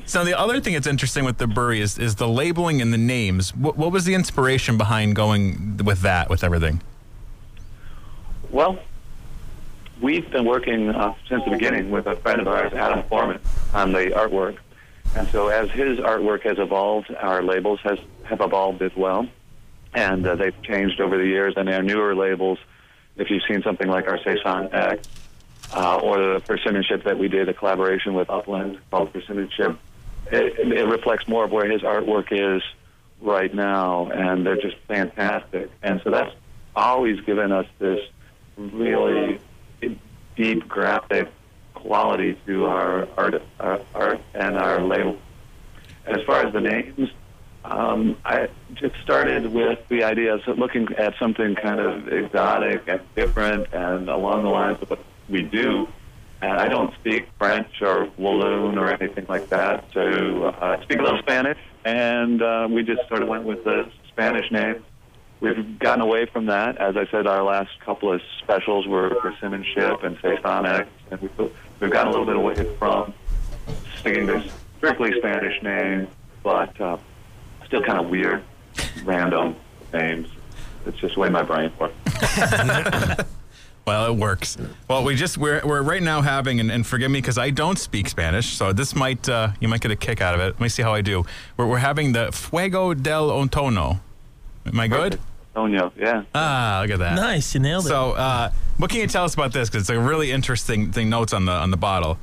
[0.07, 2.99] so the other thing that's interesting with the brewery is, is the labeling and the
[2.99, 3.55] names.
[3.55, 6.83] What, what was the inspiration behind going with that, with everything?
[8.51, 8.79] Well,
[10.01, 13.41] we've been working uh, since the beginning with a friend of ours, Adam Foreman,
[13.75, 14.59] on the artwork.
[15.15, 19.27] And so as his artwork has evolved, our labels has have evolved as well.
[19.95, 21.55] And uh, they've changed over the years.
[21.57, 22.59] And our newer labels,
[23.17, 25.09] if you've seen something like our Saison X,
[25.73, 29.77] uh, or the persimmonship that we did, a collaboration with Upland called Persimmonship,
[30.31, 32.63] it, it reflects more of where his artwork is
[33.21, 35.71] right now, and they're just fantastic.
[35.83, 36.35] And so that's
[36.75, 38.01] always given us this
[38.57, 39.41] really
[40.37, 41.29] deep graphic
[41.75, 45.19] quality to our art, our art and our label.
[46.07, 47.11] As far as the names,
[47.65, 53.01] um, I just started with the idea of looking at something kind of exotic and
[53.15, 55.89] different and along the lines of what we do.
[56.41, 61.01] And I don't speak French or Walloon or anything like that, so uh, I speak
[61.01, 64.85] a little Spanish, and uh, we just sort of went with the Spanish name.
[65.41, 66.79] We've gotten away from that.
[66.79, 71.91] As I said, our last couple of specials were Persimmonship and Saisonic, and we've, we've
[71.91, 73.13] gotten a little bit away from
[73.99, 74.43] sticking to
[74.77, 76.09] strictly Spanish names,
[76.45, 76.99] but uh,
[77.67, 78.45] still kind of weird,
[79.03, 79.57] random
[79.93, 80.29] names.
[80.87, 81.95] It's just the way my brain works.
[83.89, 84.59] Well, it works.
[84.87, 87.79] Well, we just we're we're right now having and, and forgive me because I don't
[87.79, 90.45] speak Spanish, so this might uh, you might get a kick out of it.
[90.45, 91.25] Let me see how I do.
[91.57, 94.01] We're we're having the Fuego del Otono.
[94.67, 95.19] Am I good?
[95.57, 96.25] Otoño, yeah.
[96.35, 97.17] Ah, look at that.
[97.17, 97.89] Nice, you nailed it.
[97.89, 99.71] So, uh, what can you tell us about this?
[99.71, 101.09] Because it's a really interesting thing.
[101.09, 102.19] Notes on the on the bottle.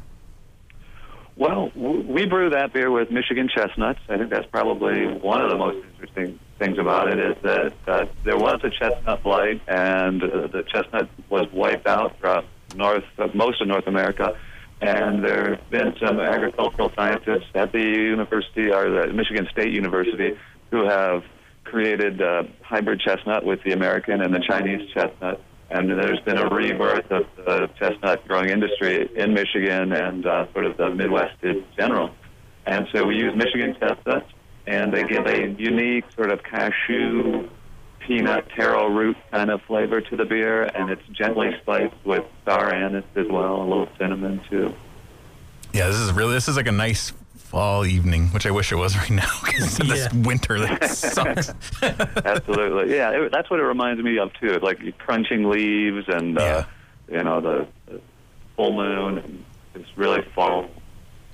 [1.38, 4.00] Well, we brew that beer with Michigan chestnuts.
[4.08, 8.06] I think that's probably one of the most interesting things about it is that uh,
[8.24, 12.46] there was a chestnut blight, and uh, the chestnut was wiped out throughout
[12.76, 14.38] North uh, most of North America.
[14.82, 20.38] And there have been some agricultural scientists at the university or the Michigan State University
[20.72, 21.24] who have
[21.66, 25.42] created uh, hybrid chestnut with the American and the Chinese chestnut.
[25.76, 30.66] And there's been a rebirth of the chestnut growing industry in Michigan and uh, sort
[30.66, 32.12] of the Midwest in general.
[32.66, 34.32] And so we use Michigan chestnuts,
[34.66, 37.50] and they give a unique sort of cashew,
[38.08, 42.74] peanut, taro root kind of flavor to the beer, and it's gently spiced with star
[42.74, 44.74] anise as well, a little cinnamon too.
[45.74, 47.12] Yeah, this is really this is like a nice
[47.46, 51.54] fall evening, which I wish it was right now because this winter that sucks.
[51.82, 53.12] Absolutely, yeah.
[53.12, 54.60] It, that's what it reminds me of too.
[54.62, 56.66] Like crunching leaves and uh,
[57.10, 58.02] you know the, the
[58.56, 59.46] full moon.
[59.74, 60.70] It's really fall.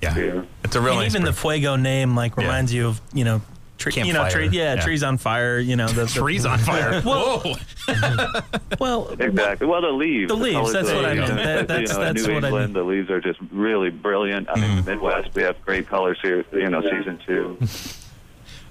[0.02, 0.48] Yeah, beer.
[0.64, 3.42] it's a real nice even the Fuego name like reminds you of you know
[3.82, 4.08] Tree, Campfire.
[4.08, 4.82] you know, tree, yeah, Yeah.
[4.82, 5.60] trees on fire.
[5.60, 7.02] You know, the, the Trees on fire.
[7.06, 7.56] Well, Whoa.
[8.80, 9.68] well, Exactly.
[9.68, 10.30] Well, the leaves.
[10.30, 11.32] The leaves, that's of what I the leaves.
[11.34, 11.62] meant.
[11.62, 14.50] You that's- know, in that's New what I England, the leaves are just really brilliant.
[14.50, 14.62] I Mm.
[14.62, 16.46] mean, the Midwest, we have great colors here.
[16.54, 17.58] You know, season two.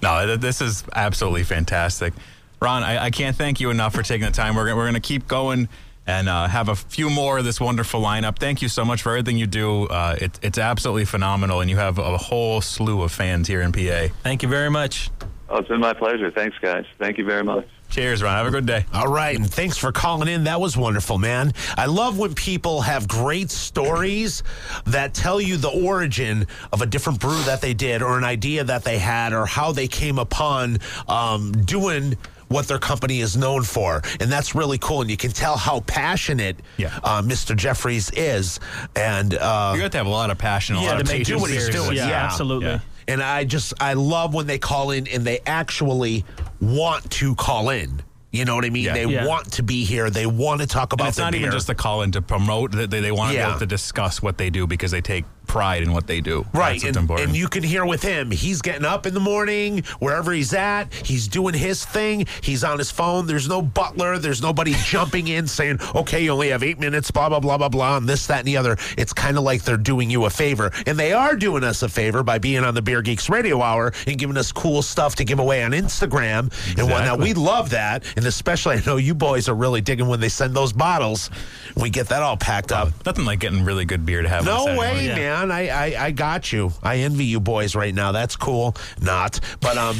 [0.02, 2.14] No, this is absolutely fantastic.
[2.62, 4.54] Ron, I, I can't thank you enough for taking the time.
[4.54, 5.68] We're, gonna- we're going to keep going
[6.06, 8.38] and uh, have a few more of this wonderful lineup.
[8.38, 9.84] Thank you so much for everything you do.
[9.84, 13.72] Uh, it, it's absolutely phenomenal, and you have a whole slew of fans here in
[13.72, 14.12] PA.
[14.22, 15.10] Thank you very much.
[15.48, 16.30] Oh, it's been my pleasure.
[16.30, 16.84] Thanks, guys.
[16.98, 17.66] Thank you very much.
[17.90, 18.36] Cheers, Ron.
[18.36, 18.86] Have a good day.
[18.94, 20.44] All right, and thanks for calling in.
[20.44, 21.52] That was wonderful, man.
[21.76, 24.44] I love when people have great stories
[24.86, 28.62] that tell you the origin of a different brew that they did, or an idea
[28.62, 32.16] that they had, or how they came upon um, doing
[32.50, 35.02] what their company is known for, and that's really cool.
[35.02, 36.98] And you can tell how passionate Yeah.
[37.04, 37.54] uh, Mr.
[37.56, 38.58] Jeffries is,
[38.96, 41.06] and uh, You have to have a lot of passion, a Yeah, lot to of
[41.06, 41.28] make patience.
[41.28, 41.74] do what he's beers.
[41.84, 41.96] doing.
[41.96, 42.24] Yeah, Yeah.
[42.24, 42.66] absolutely.
[42.70, 42.78] Yeah.
[43.06, 46.24] And I just I love when they call in and they actually
[46.60, 48.02] want to call in.
[48.32, 48.84] You know what I mean?
[48.84, 48.94] Yeah.
[48.94, 49.26] They Yeah.
[49.26, 50.10] want to be here.
[50.10, 52.22] They want to talk about And it's the not even just a call in to
[52.22, 52.70] promote.
[52.72, 53.46] They, they want to Yeah.
[53.46, 56.46] be able to discuss what they do because they take pride in what they do.
[56.54, 58.30] Right, That's and, and you can hear with him.
[58.30, 60.94] He's getting up in the morning, wherever he's at.
[60.94, 62.26] He's doing his thing.
[62.40, 63.26] He's on his phone.
[63.26, 64.18] There's no butler.
[64.18, 67.68] There's nobody jumping in saying, "Okay, you only have eight minutes." Blah blah blah blah
[67.68, 68.76] blah, and this, that, and the other.
[68.96, 71.88] It's kind of like they're doing you a favor, and they are doing us a
[71.88, 75.24] favor by being on the Beer Geeks Radio Hour and giving us cool stuff to
[75.24, 76.82] give away on Instagram exactly.
[76.82, 77.18] and whatnot.
[77.18, 80.54] We love that, and especially I know you boys are really digging when they send
[80.54, 81.28] those bottles.
[81.74, 82.92] We get that all packed up.
[83.04, 84.44] Nothing like getting really good beer to have.
[84.44, 85.06] No way.
[85.06, 85.16] Yeah.
[85.16, 85.39] man.
[85.48, 86.72] I, I I got you.
[86.82, 88.12] I envy you boys right now.
[88.12, 88.74] That's cool.
[89.00, 89.96] Not, but um,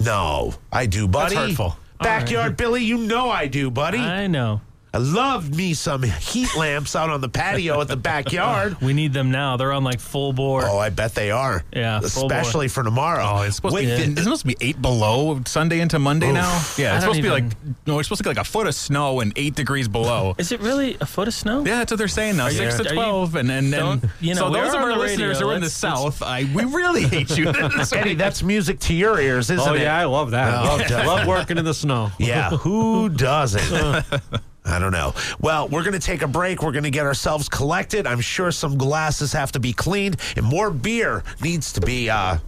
[0.00, 1.34] no, I do, buddy.
[1.36, 1.76] hurtful.
[2.00, 3.98] Backyard Billy, you know I do, buddy.
[3.98, 4.62] I,
[4.94, 5.04] I know.
[5.04, 8.76] love me some heat lamps out on the patio at the backyard.
[8.82, 9.56] We need them now.
[9.56, 10.64] They're on like full bore.
[10.64, 11.64] Oh, I bet they are.
[11.72, 13.24] Yeah, full especially for tomorrow.
[13.24, 15.98] Oh, it's supposed, Wait, to be, th- it's supposed to be eight below Sunday into
[15.98, 16.34] Monday Oof.
[16.34, 16.62] now.
[16.76, 18.38] Yeah, I it's don't supposed to be like even- no, it's supposed to be like
[18.38, 20.34] a foot of snow and eight degrees below.
[20.38, 21.58] Is it really a foot of snow?
[21.64, 22.46] Yeah, that's what they're saying now.
[22.46, 24.74] Are Six you- to are you- twelve, and and, and you know, so we those
[24.74, 27.36] are of our listeners who are in the Let's- let's- south, I we really hate
[27.38, 27.48] you.
[27.92, 29.82] Eddie, that's music to your ears, isn't Oh it?
[29.82, 30.52] yeah, I love that.
[30.52, 32.10] I love, I love working in the snow.
[32.18, 34.04] Yeah, who doesn't?
[34.72, 35.14] I don't know.
[35.40, 36.62] Well, we're going to take a break.
[36.62, 38.06] We're going to get ourselves collected.
[38.06, 42.38] I'm sure some glasses have to be cleaned, and more beer needs to be uh,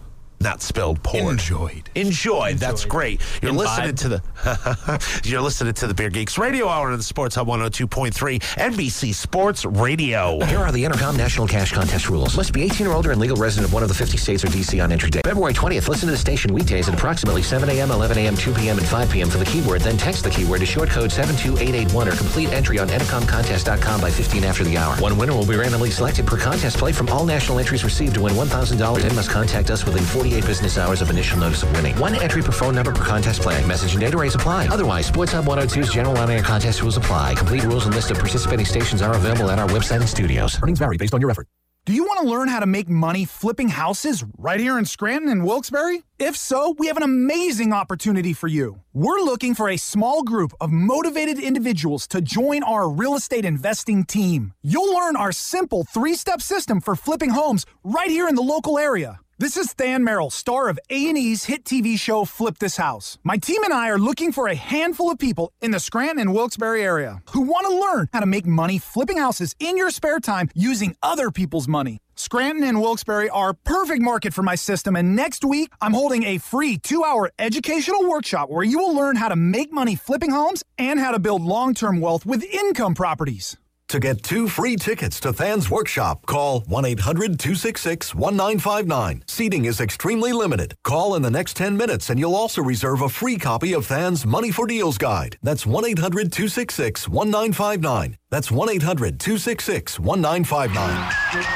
[0.45, 1.33] not spilled, poured.
[1.33, 1.89] Enjoyed.
[1.95, 2.57] Enjoyed.
[2.57, 3.19] That's great.
[3.41, 4.21] You're listening to the
[5.23, 9.65] You're listening to the Beer Geeks Radio Hour on the Sports Hub 102.3 NBC Sports
[9.65, 10.39] Radio.
[10.45, 12.37] Here are the Entercom National Cash Contest rules.
[12.37, 14.47] Must be 18 or older and legal resident of one of the 50 states or
[14.47, 15.21] DC on entry day.
[15.25, 18.77] February 20th, listen to the station weekdays at approximately 7 a.m., 11 a.m., 2 p.m.,
[18.77, 19.29] and 5 p.m.
[19.29, 19.81] for the keyword.
[19.81, 24.43] Then text the keyword to short code 72881 or complete entry on entercomcontest.com by 15
[24.43, 24.95] after the hour.
[24.97, 26.77] One winner will be randomly selected per contest.
[26.77, 30.34] Play from all national entries received to win $1,000 and must contact us within 48
[30.41, 31.95] business hours of initial notice of winning.
[31.99, 33.67] One entry per phone number per contest plan.
[33.67, 34.67] Message and data rates apply.
[34.67, 37.35] Otherwise, Sports Hub 102's general on-air contest rules apply.
[37.35, 40.61] Complete rules and list of participating stations are available at our website and studios.
[40.61, 41.47] Earnings vary based on your effort.
[41.85, 45.29] Do you want to learn how to make money flipping houses right here in Scranton
[45.29, 46.01] and Wilkes-Barre?
[46.17, 48.81] If so, we have an amazing opportunity for you.
[48.91, 54.03] We're looking for a small group of motivated individuals to join our real estate investing
[54.03, 54.53] team.
[54.63, 59.19] You'll learn our simple three-step system for flipping homes right here in the local area.
[59.37, 63.17] This is Than Merrill, star of A&E's hit TV show Flip This House.
[63.21, 66.33] My team and I are looking for a handful of people in the Scranton and
[66.33, 70.21] Wilkes-Barre area who want to learn how to make money flipping houses in your spare
[70.21, 71.99] time using other people's money.
[72.15, 76.37] Scranton and Wilkes-Barre are perfect market for my system, and next week I'm holding a
[76.37, 80.97] free two-hour educational workshop where you will learn how to make money flipping homes and
[80.97, 83.57] how to build long-term wealth with income properties.
[83.89, 89.23] To get two free tickets to Than's workshop, call 1 800 266 1959.
[89.27, 90.75] Seating is extremely limited.
[90.83, 94.25] Call in the next 10 minutes and you'll also reserve a free copy of Than's
[94.25, 95.37] Money for Deals Guide.
[95.43, 98.17] That's 1 800 266 1959.
[98.31, 101.55] That's 1 800 266 1959.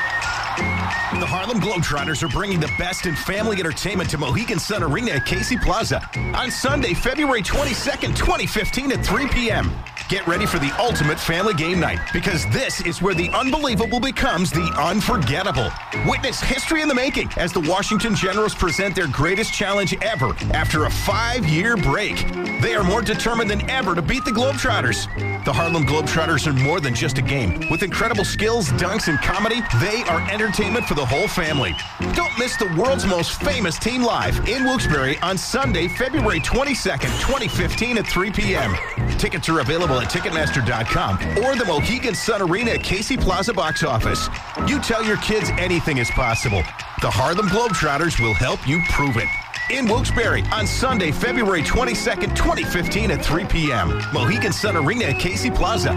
[1.20, 5.26] The Harlem Globetrotters are bringing the best in family entertainment to Mohegan Sun Arena at
[5.26, 9.72] Casey Plaza on Sunday, February 22nd, 2015 at 3 p.m.
[10.10, 14.50] Get ready for the ultimate family game night because this is where the unbelievable becomes
[14.50, 15.70] the unforgettable.
[16.08, 20.86] Witness history in the making as the Washington Generals present their greatest challenge ever after
[20.86, 22.28] a five year break.
[22.60, 25.06] They are more determined than ever to beat the Globetrotters.
[25.46, 27.70] The Harlem Globetrotters are more than just a game.
[27.70, 31.76] With incredible skills, dunks, and comedy, they are entertainment for the whole family.
[32.16, 38.00] Don't miss the world's most famous team live in Wilkes-Barre on Sunday, February 22nd, 2015
[38.00, 38.74] at 3 p.m.
[39.20, 44.28] Tickets are available at Ticketmaster.com or the Mohegan Sun Arena at Casey Plaza box office.
[44.68, 46.64] You tell your kids anything is possible.
[47.02, 49.28] The Harlem Globetrotters will help you prove it.
[49.70, 53.90] in Wilkes-Barre on Sunday, February 22nd, 2015 at 3 p.m.
[54.14, 55.92] Mohegan Sun Arena at Casey Plaza.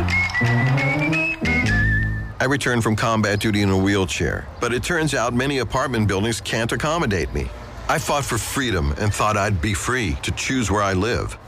[2.41, 6.41] I returned from combat duty in a wheelchair, but it turns out many apartment buildings
[6.41, 7.49] can't accommodate me.
[7.89, 11.39] I fought for freedom and thought I'd be free to choose where I live.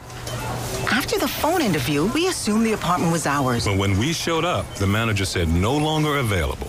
[0.90, 3.66] After the phone interview, we assumed the apartment was ours.
[3.66, 6.68] But when we showed up, the manager said no longer available.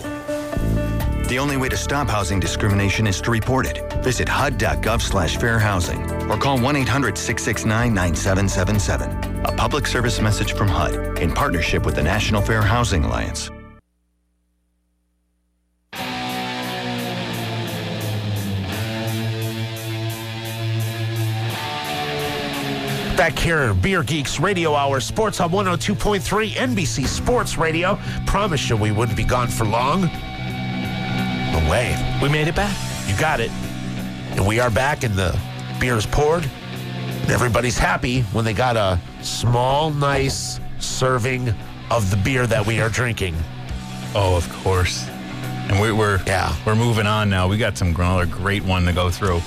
[1.28, 3.92] The only way to stop housing discrimination is to report it.
[4.04, 6.00] Visit HUD.gov slash fair housing
[6.30, 9.48] or call 1-800-669-9777.
[9.48, 13.50] A public service message from HUD in partnership with the National Fair Housing Alliance.
[23.16, 27.98] Back here, Beer Geeks Radio Hour, Sports Hub 102.3, NBC Sports Radio.
[28.26, 30.02] Promise you we wouldn't be gone for long.
[30.02, 32.18] But wait.
[32.22, 32.76] We made it back.
[33.08, 33.50] You got it.
[34.32, 35.34] And we are back, and the
[35.80, 36.44] beer is poured.
[37.22, 41.54] And everybody's happy when they got a small, nice serving
[41.90, 43.34] of the beer that we are drinking.
[44.14, 45.08] Oh, of course.
[45.68, 47.48] And we, we're yeah we're moving on now.
[47.48, 49.40] We got some another great one to go through.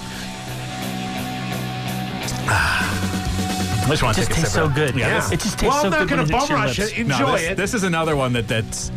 [3.90, 4.96] Just want to It just take a tastes sip so good.
[4.96, 5.20] Yeah, Yeah.
[5.20, 6.78] this- It just tastes Well, so I'm not good gonna when it hits bum rush
[6.80, 6.92] lips.
[6.98, 7.08] it.
[7.08, 7.58] No, Enjoy this, it.
[7.58, 8.92] This is another one that that's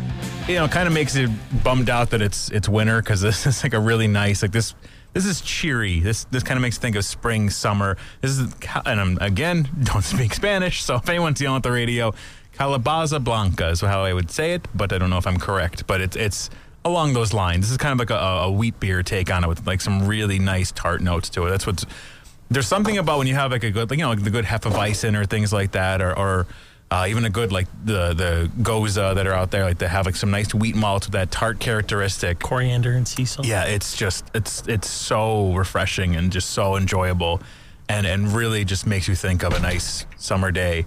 [0.47, 1.29] you know kind of makes it
[1.63, 4.73] bummed out that it's it's winter because this is like a really nice like this.
[5.13, 5.99] This is cheery.
[5.99, 7.97] This this kind of makes me think of spring, summer.
[8.21, 8.51] This is
[8.85, 12.13] and I'm again don't speak Spanish, so if anyone's yelling at the radio,
[12.57, 15.85] Calabaza Blanca is how I would say it, but I don't know if I'm correct.
[15.87, 16.49] But it's it's
[16.85, 17.65] along those lines.
[17.65, 20.07] This is kind of like a, a wheat beer take on it with like some
[20.07, 21.49] really nice tart notes to it.
[21.51, 21.85] That's what's
[22.49, 24.45] there's something about when you have like a good, like, you know, like the good
[24.45, 26.47] Hefeweizen or things like that, or, or
[26.93, 30.05] uh, even a good like the the Gose that are out there, like they have
[30.05, 33.47] like some nice wheat malts with that tart characteristic, coriander and sea salt.
[33.47, 37.41] Yeah, it's just it's it's so refreshing and just so enjoyable,
[37.89, 40.85] and and really just makes you think of a nice summer day.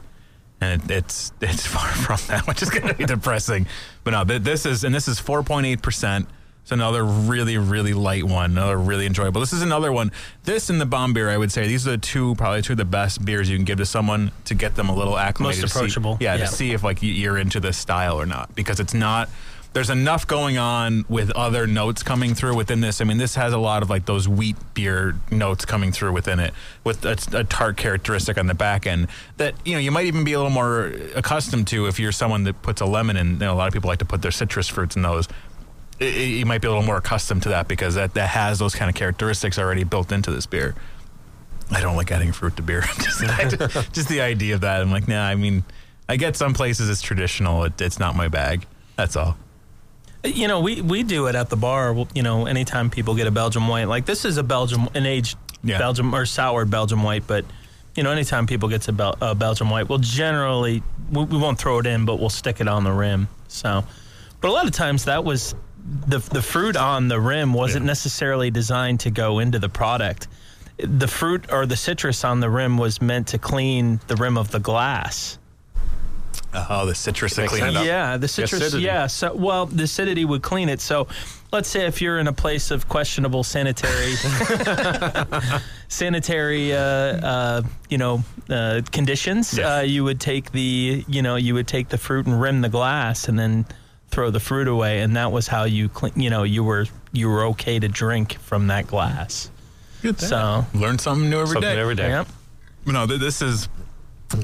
[0.61, 3.67] And it, it's it's far from that, which is going to be depressing.
[4.05, 6.29] But no, th- this is and this is 4.8 percent.
[6.67, 8.51] It's another really, really light one.
[8.51, 9.41] Another really enjoyable.
[9.41, 10.11] This is another one.
[10.43, 12.77] This and the Bam Bière, I would say, these are the two probably two of
[12.79, 15.63] the best beers you can give to someone to get them a little acclimated.
[15.63, 16.17] Most to see- approachable.
[16.19, 16.47] yeah, Yeah.
[16.47, 19.29] to see if like you- you're into this style or not, because it's not.
[19.75, 23.03] There's enough going on with other notes coming through within this.
[23.03, 26.41] I mean, this has a lot of like those wheat beer notes coming through within
[26.41, 30.07] it, with a, a tart characteristic on the back end that you know you might
[30.07, 33.33] even be a little more accustomed to if you're someone that puts a lemon in.
[33.35, 35.29] You know, a lot of people like to put their citrus fruits in those
[36.01, 38.89] you might be a little more accustomed to that because that, that has those kind
[38.89, 40.75] of characteristics already built into this beer.
[41.71, 42.83] I don't like adding fruit to beer.
[42.99, 43.21] just,
[43.93, 44.81] just the idea of that.
[44.81, 45.65] I'm like, nah, I mean,
[46.09, 47.65] I get some places it's traditional.
[47.65, 48.67] It, it's not my bag.
[48.97, 49.37] That's all.
[50.25, 51.95] You know, we, we do it at the bar.
[52.15, 55.37] You know, anytime people get a Belgium white, like this is a Belgium, an aged
[55.65, 57.45] Belgium or soured Belgium white, but
[57.95, 61.59] you know, anytime people get a, Bel- a Belgium white, we'll generally we, we won't
[61.59, 63.29] throw it in, but we'll stick it on the rim.
[63.49, 63.85] So,
[64.41, 65.55] but a lot of times that was
[66.07, 70.29] the the fruit on the rim wasn't necessarily designed to go into the product.
[70.79, 74.51] The fruit or the citrus on the rim was meant to clean the rim of
[74.51, 75.39] the glass.
[76.71, 77.85] Oh, the citrus to clean it up.
[77.85, 78.63] Yeah, the citrus.
[78.63, 78.85] Acidity.
[78.85, 80.81] Yeah, so well, the acidity would clean it.
[80.81, 81.07] So,
[81.53, 84.15] let's say if you're in a place of questionable sanitary,
[85.89, 91.55] sanitary, uh, uh, you know, uh, conditions, uh, you would take the, you know, you
[91.55, 93.67] would take the fruit and rim the glass, and then
[94.17, 97.29] throw the fruit away, and that was how you, clean, you know, you were you
[97.29, 99.51] were okay to drink from that glass.
[100.01, 101.67] Good So learn something new every day.
[101.67, 102.09] Something every day.
[102.09, 102.29] Yep.
[102.87, 103.69] No, th- this is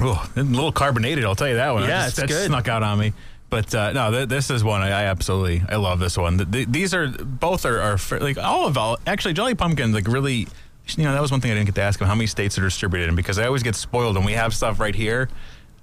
[0.02, 1.24] oh, a little carbonated.
[1.24, 1.84] I'll tell you that one.
[1.84, 2.46] Yeah, just- it's that good.
[2.48, 3.14] Snuck out on me.
[3.48, 6.36] But uh, no, th- this is one I, I absolutely I love this one.
[6.36, 9.92] Th- th- these are both are, are fa- like all of all actually Jolly Pumpkin
[9.92, 10.48] like really
[10.96, 12.58] you know that was one thing I didn't get to ask him how many states
[12.58, 15.30] are distributed in because I always get spoiled and we have stuff right here.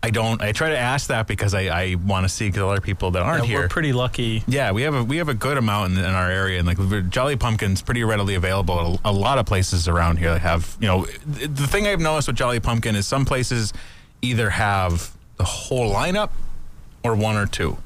[0.01, 0.41] I don't.
[0.41, 3.21] I try to ask that because I, I want to see because other people that
[3.21, 3.59] aren't Yeah, here.
[3.61, 4.43] we're pretty lucky.
[4.47, 7.09] Yeah, we have a we have a good amount in, in our area, and like
[7.09, 10.31] Jolly Pumpkin's pretty readily available at a, a lot of places around here.
[10.31, 13.73] That have you know th- the thing I've noticed with Jolly Pumpkin is some places
[14.21, 16.29] either have the whole lineup
[17.03, 17.77] or one or two.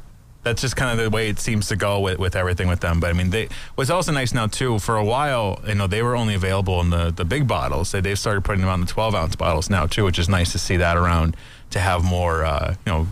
[0.44, 3.00] That's just kind of the way it seems to go with, with everything with them.
[3.00, 4.80] But I mean, they what's also nice now too.
[4.80, 7.92] For a while, you know, they were only available in the the big bottles.
[7.92, 10.52] They they've started putting them on the twelve ounce bottles now too, which is nice
[10.52, 11.38] to see that around
[11.72, 13.08] to have more uh, you know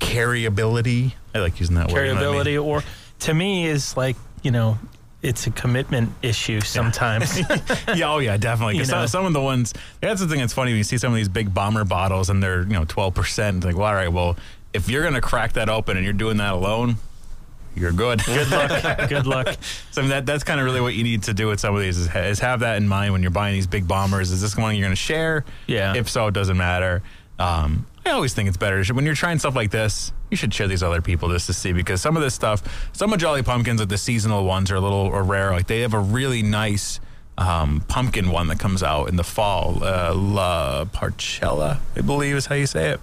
[0.00, 1.14] carryability.
[1.34, 2.06] I like using that word.
[2.06, 2.44] you know I mean?
[2.44, 2.82] carryability or
[3.20, 4.78] to me is like you know
[5.22, 7.38] it's a commitment issue sometimes
[7.94, 8.74] yeah, oh yeah, definitely.
[8.78, 9.06] You know?
[9.06, 11.16] some, some of the ones that's the thing that's funny when you see some of
[11.16, 13.64] these big bomber bottles and they're you know twelve percent.
[13.64, 14.36] Like, well, all right, well,
[14.74, 16.96] if you're gonna crack that open and you're doing that alone,
[17.76, 18.24] you're good.
[18.24, 19.08] Good luck.
[19.08, 19.56] Good luck.
[19.90, 21.74] So I mean, that that's kind of really what you need to do with some
[21.74, 24.30] of these is, ha- is have that in mind when you're buying these big bombers.
[24.30, 25.44] Is this one you're going to share?
[25.66, 25.94] Yeah.
[25.96, 27.02] If so, it doesn't matter.
[27.38, 30.12] Um, I always think it's better when you're trying stuff like this.
[30.30, 33.12] You should share these other people just to see because some of this stuff, some
[33.12, 35.50] of Jolly Pumpkins, like the seasonal ones, are a little or rare.
[35.50, 37.00] Like they have a really nice
[37.38, 39.82] um, pumpkin one that comes out in the fall.
[39.82, 43.00] Uh, La Parcela, I believe is how you say it.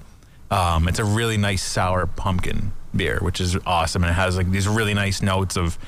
[0.52, 4.52] Um, it's a really nice sour pumpkin beer, which is awesome, and it has like
[4.52, 5.80] these really nice notes of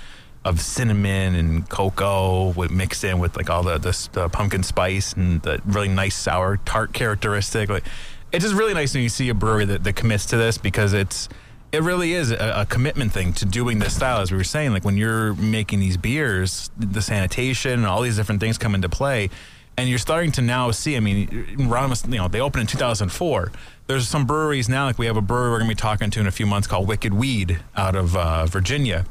[0.46, 5.14] of cinnamon and cocoa with mixed in with like all the, the the pumpkin spice
[5.14, 7.70] and the really nice sour tart characteristic.
[7.70, 7.86] Like
[8.32, 10.94] it's just really nice when you see a brewery that, that commits to this because
[10.94, 11.30] it's
[11.72, 14.22] it really is a, a commitment thing to doing this style.
[14.22, 18.16] As we were saying, like when you're making these beers, the sanitation and all these
[18.16, 19.30] different things come into play.
[19.76, 20.96] And you're starting to now see.
[20.96, 23.52] I mean, was, you know, they opened in 2004.
[23.88, 24.86] There's some breweries now.
[24.86, 26.88] Like we have a brewery we're gonna be talking to in a few months called
[26.88, 29.06] Wicked Weed out of uh, Virginia.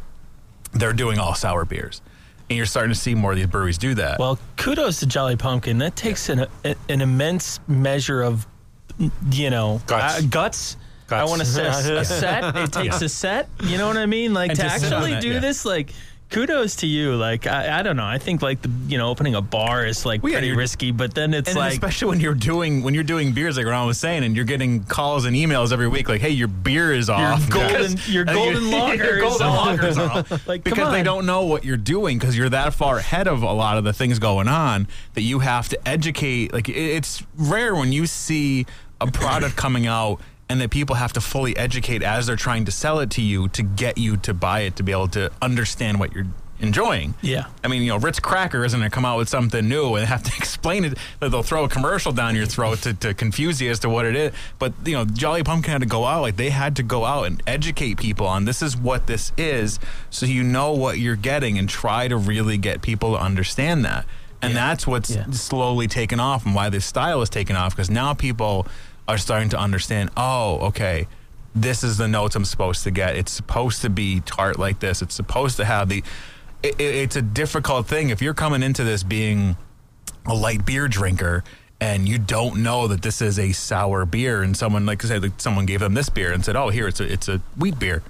[0.73, 2.01] They're doing all sour beers,
[2.49, 4.19] and you're starting to see more of these breweries do that.
[4.19, 5.79] Well, kudos to Jolly Pumpkin.
[5.79, 8.47] That takes an a, an immense measure of,
[9.31, 10.19] you know, Guts.
[10.19, 10.77] uh, guts.
[11.11, 12.57] I want to say a, a set.
[12.57, 13.07] It takes Yeah.
[13.07, 13.49] a set.
[13.65, 14.33] You know what I mean?
[14.33, 15.39] Like And to to actually that, do yeah.
[15.41, 15.93] this, like.
[16.33, 17.15] Kudos to you.
[17.15, 18.05] Like I, I don't know.
[18.07, 20.91] I think like the you know opening a bar is like Well, yeah, pretty risky,
[20.91, 23.87] but then it's and like especially when you're doing when you're doing beers like Ron
[23.87, 27.09] was saying, and you're getting calls and emails every week like, "Hey, your beer is
[27.11, 27.41] off.
[27.49, 29.99] Your golden- your golden lager your is golden off." lagers
[30.33, 33.43] off." Like, because they don't know what you're doing because you're that far ahead of
[33.43, 36.53] a lot of the things going on that you have to educate.
[36.53, 38.67] Like it- it's rare when you see
[39.01, 40.21] a product coming out.
[40.53, 43.49] And that people have to fully educate as they're trying to sell it to you
[43.49, 46.27] to get you to buy it to be able to understand what you're
[46.61, 47.15] enjoying.
[47.23, 47.47] Yeah.
[47.65, 50.07] I mean, you know, Ritz Cracker isn't going to come out with something new and
[50.07, 50.99] have to explain it.
[51.21, 54.15] They'll throw a commercial down your throat to, to confuse you as to what it
[54.15, 54.33] is.
[54.59, 56.21] But you know, Jolly Pumpkin had to go out.
[56.21, 59.81] Like they had to go out and educate people on this is what this is,
[60.11, 64.05] so you know what you're getting and try to really get people to understand that.
[64.43, 65.31] And that's what's Yeah.
[65.31, 68.67] slowly taken off and why this style is taken off because now people
[69.09, 70.11] are starting to understand.
[70.17, 71.07] Oh, okay
[71.55, 73.17] this is the notes I'm supposed to get.
[73.17, 75.03] It's supposed to be tart like this.
[75.03, 76.03] It's supposed to have the.
[76.63, 79.57] It, it- it's a difficult thing if you're coming into this being
[80.27, 81.43] a light beer drinker
[81.81, 85.23] and you don't know that this is a sour beer, and someone like I said,
[85.23, 87.79] like someone gave them this beer and said, "Oh, here it's a it's a wheat
[87.79, 88.05] beer."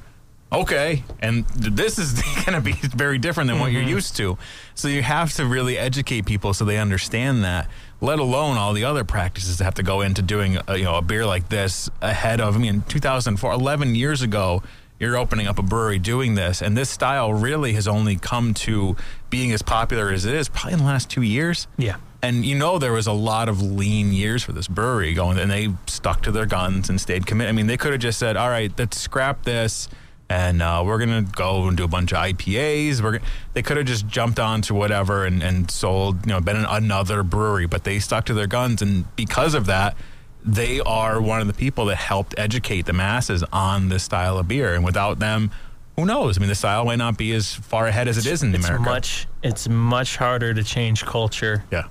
[0.53, 3.93] Okay, and this is going to be very different than what you're mm-hmm.
[3.93, 4.37] used to.
[4.75, 7.71] So you have to really educate people so they understand that.
[8.03, 10.97] Let alone all the other practices that have to go into doing a, you know
[10.97, 12.57] a beer like this ahead of.
[12.57, 14.65] I mean, 2004, 11 years ago,
[14.99, 18.97] you're opening up a brewery doing this, and this style really has only come to
[19.31, 21.69] being as popular as it is probably in the last two years.
[21.79, 21.97] Yeah.
[22.21, 25.49] And you know there was a lot of lean years for this brewery going, and
[25.49, 27.51] they stuck to their guns and stayed committed.
[27.51, 29.89] I mean, they could have just said, "All right, let's scrap this,
[30.33, 33.77] and uh, we're gonna go and do a bunch of IPAs." We're g-" they could
[33.77, 37.85] have just jumped on to whatever and, and sold, you know, been another brewery, but
[37.85, 39.97] they stuck to their guns, and because of that,
[40.45, 44.49] they are one of the people that helped educate the masses on this style of
[44.49, 44.75] beer.
[44.75, 45.51] And without them,
[45.97, 46.39] who knows?
[46.39, 48.65] I mean, the style might not be as far ahead as it is in it's
[48.65, 48.85] America.
[48.85, 51.65] much it's much harder to change culture.
[51.71, 51.85] Yeah.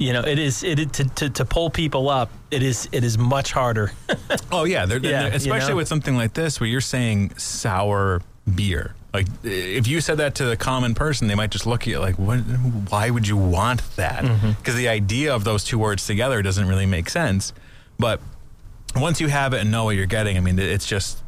[0.00, 2.30] You know, it is it to, to to pull people up.
[2.50, 3.92] It is it is much harder.
[4.52, 5.76] Oh yeah, they're, they're- Yeah, you especially know?
[5.76, 8.22] with something like this where you're saying sour
[8.52, 8.94] beer.
[9.12, 11.98] Like if you said that to the common person, they might just look at you
[11.98, 12.38] like, "What?
[12.88, 14.50] Why would you want that?" Mm-hmm.
[14.52, 17.52] Because the idea of those two words together doesn't really make sense.
[17.98, 18.20] But
[18.96, 21.22] once you have it and know what you're getting, I mean, it's just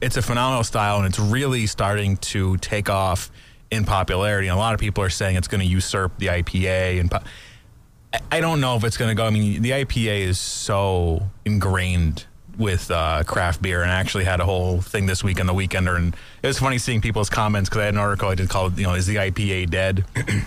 [0.00, 3.30] it's a phenomenal style, and it's really starting to take off
[3.70, 4.48] in popularity.
[4.48, 7.10] And a lot of people are saying it's going to usurp the IPA and.
[7.10, 7.22] Po-
[8.30, 9.26] I- don't know if it's going to go.
[9.26, 12.24] I mean, the IPA is so ingrained
[12.56, 15.54] with uh, craft beer, and I actually had a whole thing this week on the
[15.54, 18.48] weekender, and it was funny seeing people's comments because I had an article I did
[18.48, 20.04] called, you know, "Is the IPA dead?"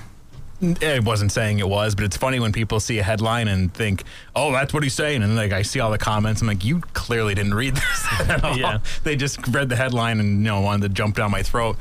[0.83, 4.03] I wasn't saying it was, but it's funny when people see a headline and think,
[4.35, 6.81] "Oh, that's what he's saying," and like I see all the comments, I'm like, "You
[6.93, 8.79] clearly didn't read this at all." Yeah.
[9.03, 11.77] They just read the headline and you know wanted to jump down my throat.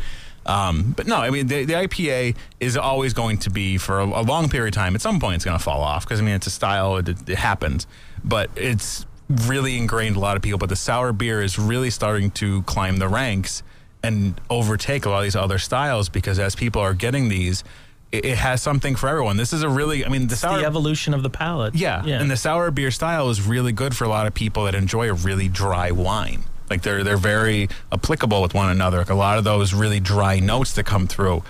[0.51, 4.05] Um, but no, I mean the, the IPA is always going to be for a,
[4.05, 4.95] a long period of time.
[4.95, 7.09] At some point, it's going to fall off because I mean it's a style; it,
[7.09, 7.87] it happens.
[8.25, 10.59] But it's really ingrained a lot of people.
[10.59, 13.63] But the sour beer is really starting to climb the ranks
[14.03, 17.63] and overtake a lot of these other styles because as people are getting these,
[18.11, 19.37] it, it has something for everyone.
[19.37, 21.75] This is a really, I mean, the sour the evolution of the palate.
[21.75, 22.21] yeah, yeah.
[22.21, 25.11] and the sour beer style is really good for a lot of people that enjoy
[25.11, 26.45] a really dry wine.
[26.71, 28.99] Like they're they're very applicable with one another.
[28.99, 31.43] Like a lot of those really dry notes that come through.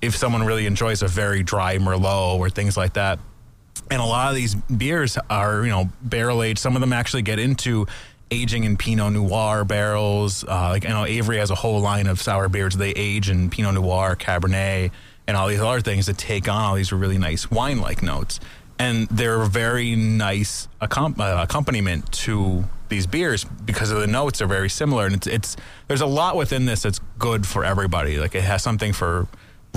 [0.00, 3.18] If someone really enjoys a very dry Merlot or things like that,
[3.90, 6.60] and a lot of these beers are you know barrel aged.
[6.60, 7.86] Some of them actually get into
[8.30, 10.44] aging in Pinot Noir barrels.
[10.44, 12.76] Uh, like I know Avery has a whole line of sour beers.
[12.76, 14.90] They age in Pinot Noir, Cabernet,
[15.26, 18.38] and all these other things that take on all these really nice wine-like notes.
[18.78, 24.40] And they're a very nice accom- uh, accompaniment to these beers because of the notes
[24.40, 25.06] are very similar.
[25.06, 28.18] And it's, it's there's a lot within this that's good for everybody.
[28.18, 29.28] Like it has something for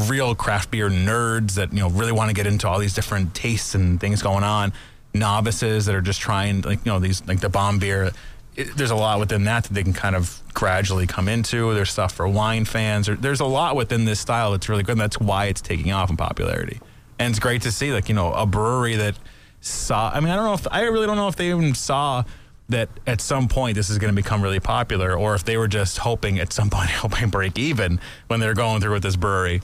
[0.07, 3.33] real craft beer nerds that you know really want to get into all these different
[3.35, 4.73] tastes and things going on.
[5.13, 8.13] Novices that are just trying like you know these like the Bam Bière.
[8.55, 11.73] It, there's a lot within that that they can kind of gradually come into.
[11.73, 13.07] There's stuff for wine fans.
[13.07, 14.93] There, there's a lot within this style that's really good.
[14.93, 16.79] And that's why it's taking off in popularity.
[17.19, 19.17] And it's great to see like you know a brewery that
[19.59, 20.11] saw.
[20.13, 22.23] I mean I don't know if I really don't know if they even saw
[22.71, 25.67] that at some point this is going to become really popular, or if they were
[25.67, 29.61] just hoping at some point hoping break even when they're going through with this brewery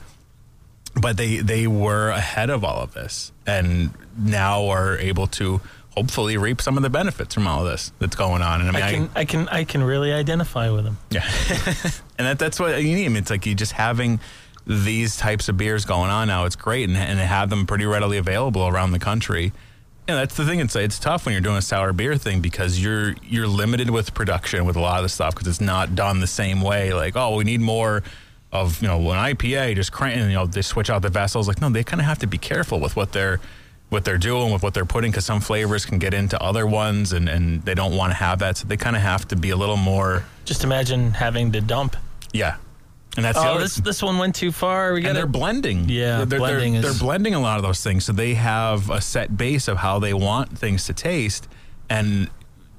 [1.00, 5.60] but they they were ahead of all of this and now are able to
[5.98, 8.60] hopefully reap some of the benefits from all of this that's going on.
[8.60, 10.98] And I mean, I can I, can I can really identify with them.
[11.10, 11.24] Yeah,
[12.18, 13.06] and that, that's what you need.
[13.06, 14.20] I mean, it's like you just having
[14.66, 16.44] these types of beers going on now.
[16.44, 19.52] It's great, and, and they have them pretty readily available around the country.
[20.08, 20.58] Yeah, that's the thing.
[20.60, 24.14] It's it's tough when you're doing a sour beer thing because you're you're limited with
[24.14, 26.94] production with a lot of the stuff because it's not done the same way.
[26.94, 28.02] Like, oh, we need more
[28.50, 31.46] of you know an IPA just crank, you know they switch out the vessels.
[31.46, 33.38] Like no, they kind of have to be careful with what they're
[33.90, 37.12] what they're doing with what they're putting because some flavors can get into other ones
[37.12, 38.56] and and they don't want to have that.
[38.56, 40.24] So they kind of have to be a little more.
[40.46, 41.96] Just imagine having to dump.
[42.32, 42.56] Yeah.
[43.18, 44.92] And that's oh, this this one went too far.
[44.92, 45.88] We got they're blending.
[45.88, 48.90] Yeah, they're, blending they're, is they're blending a lot of those things, so they have
[48.90, 51.48] a set base of how they want things to taste,
[51.90, 52.30] and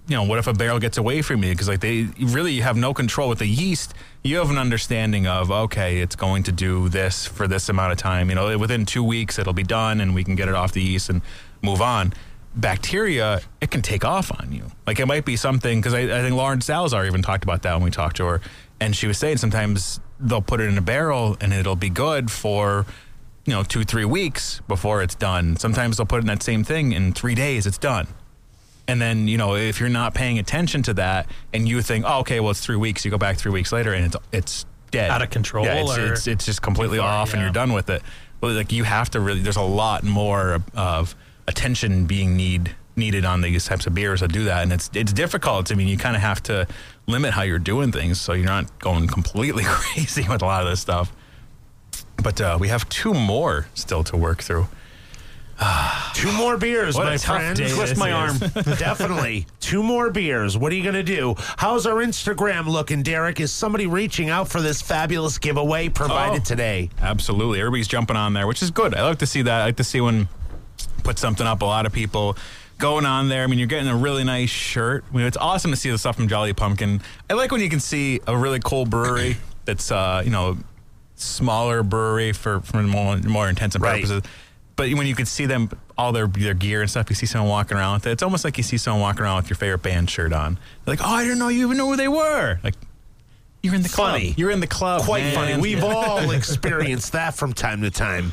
[0.07, 1.51] you know, what if a barrel gets away from you?
[1.51, 3.93] Because like they really have no control with the yeast.
[4.23, 7.97] You have an understanding of okay, it's going to do this for this amount of
[7.97, 8.29] time.
[8.29, 10.81] You know, within two weeks it'll be done, and we can get it off the
[10.81, 11.21] yeast and
[11.61, 12.13] move on.
[12.55, 14.71] Bacteria, it can take off on you.
[14.87, 17.73] Like it might be something because I, I think Lauren Salazar even talked about that
[17.73, 18.41] when we talked to her,
[18.79, 22.29] and she was saying sometimes they'll put it in a barrel and it'll be good
[22.31, 22.85] for
[23.45, 25.55] you know two three weeks before it's done.
[25.55, 28.07] Sometimes they'll put in that same thing in three days it's done.
[28.87, 32.21] And then, you know, if you're not paying attention to that and you think, oh,
[32.21, 35.11] okay, well, it's three weeks, you go back three weeks later and it's it's dead.
[35.11, 37.73] Out of control Yeah, it's, or it's, it's just completely far, off and you're done
[37.73, 38.01] with it.
[38.39, 41.15] But like you have to really, there's a lot more of
[41.47, 44.63] attention being need needed on these types of beers that do that.
[44.63, 45.71] And it's, it's difficult.
[45.71, 46.67] I mean, you kind of have to
[47.09, 50.69] limit how you're doing things so you're not going completely crazy with a lot of
[50.69, 51.11] this stuff.
[52.21, 54.67] But uh, we have two more still to work through.
[56.13, 57.57] Two more beers, What a my tough friend.
[57.57, 58.37] day Twist this my arm.
[58.77, 59.45] Definitely.
[59.59, 60.57] Two more beers.
[60.57, 61.35] What are you going to do?
[61.37, 63.39] How's our Instagram looking, Derek?
[63.41, 66.45] Is somebody reaching out for this fabulous giveaway provided Oh.
[66.45, 66.89] today?
[67.01, 67.59] Absolutely.
[67.59, 68.95] Everybody's jumping on there, which is good.
[68.95, 69.61] I like to see that.
[69.61, 70.29] I like to see when
[71.03, 71.61] put something up.
[71.61, 72.37] A lot of people
[72.79, 73.43] going on there.
[73.43, 75.05] I mean, you're getting a really nice shirt.
[75.11, 77.01] I mean, it's awesome to see the stuff from Jolly Pumpkin.
[77.29, 80.57] I like when you can see a really cool brewery that's, uh, you know,
[81.15, 83.95] smaller brewery for, for more, more intensive Right.
[84.01, 84.23] purposes.
[84.75, 87.49] But when you can see them, all their their gear and stuff, you see someone
[87.49, 88.11] walking around with it.
[88.11, 90.57] It's almost like you see someone walking around with your favorite band shirt on.
[90.85, 92.59] They're like, oh, I didn't know you even knew who they were.
[92.63, 92.75] Like,
[93.61, 94.27] you're in the Funny.
[94.27, 94.39] club.
[94.39, 95.01] You're in the club.
[95.01, 95.35] Quite man.
[95.35, 95.57] funny.
[95.61, 98.31] We've all experienced that from time to time.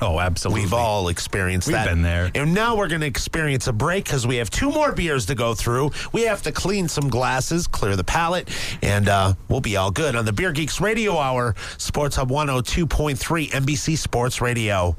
[0.00, 0.62] Oh, absolutely.
[0.62, 1.86] We've all experienced We've that.
[1.88, 2.30] been there.
[2.34, 5.34] And now we're going to experience a break because we have two more beers to
[5.34, 5.92] go through.
[6.12, 8.48] We have to clean some glasses, clear the palate,
[8.82, 13.50] and uh, we'll be all good on the Beer Geeks Radio Hour, Sports Hub 102.3,
[13.50, 14.96] NBC Sports Radio.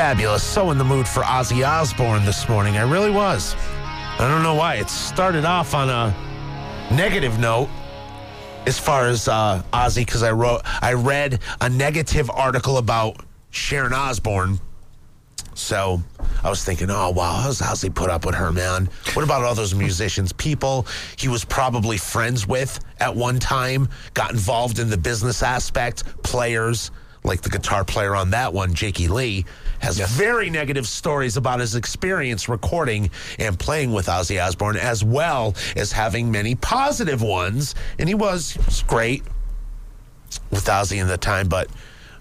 [0.00, 0.42] Fabulous.
[0.42, 2.78] So in the mood for Ozzy Osbourne this morning.
[2.78, 3.54] I really was.
[4.18, 4.76] I don't know why.
[4.76, 6.14] It started off on a
[6.90, 7.68] negative note
[8.64, 13.92] as far as uh, Ozzy because I wrote, I read a negative article about Sharon
[13.92, 14.58] Osbourne.
[15.52, 16.02] So
[16.42, 18.88] I was thinking, oh wow, how's Ozzy put up with her, man?
[19.12, 20.86] What about all those musicians, people
[21.18, 26.90] he was probably friends with at one time, got involved in the business aspect, players
[27.24, 29.44] like the guitar player on that one, Jakey Lee,
[29.80, 35.54] has very negative stories about his experience recording and playing with Ozzy Osbourne, as well
[35.76, 37.74] as having many positive ones.
[37.98, 39.22] And he was, was great
[40.50, 41.68] with Ozzy in the time, but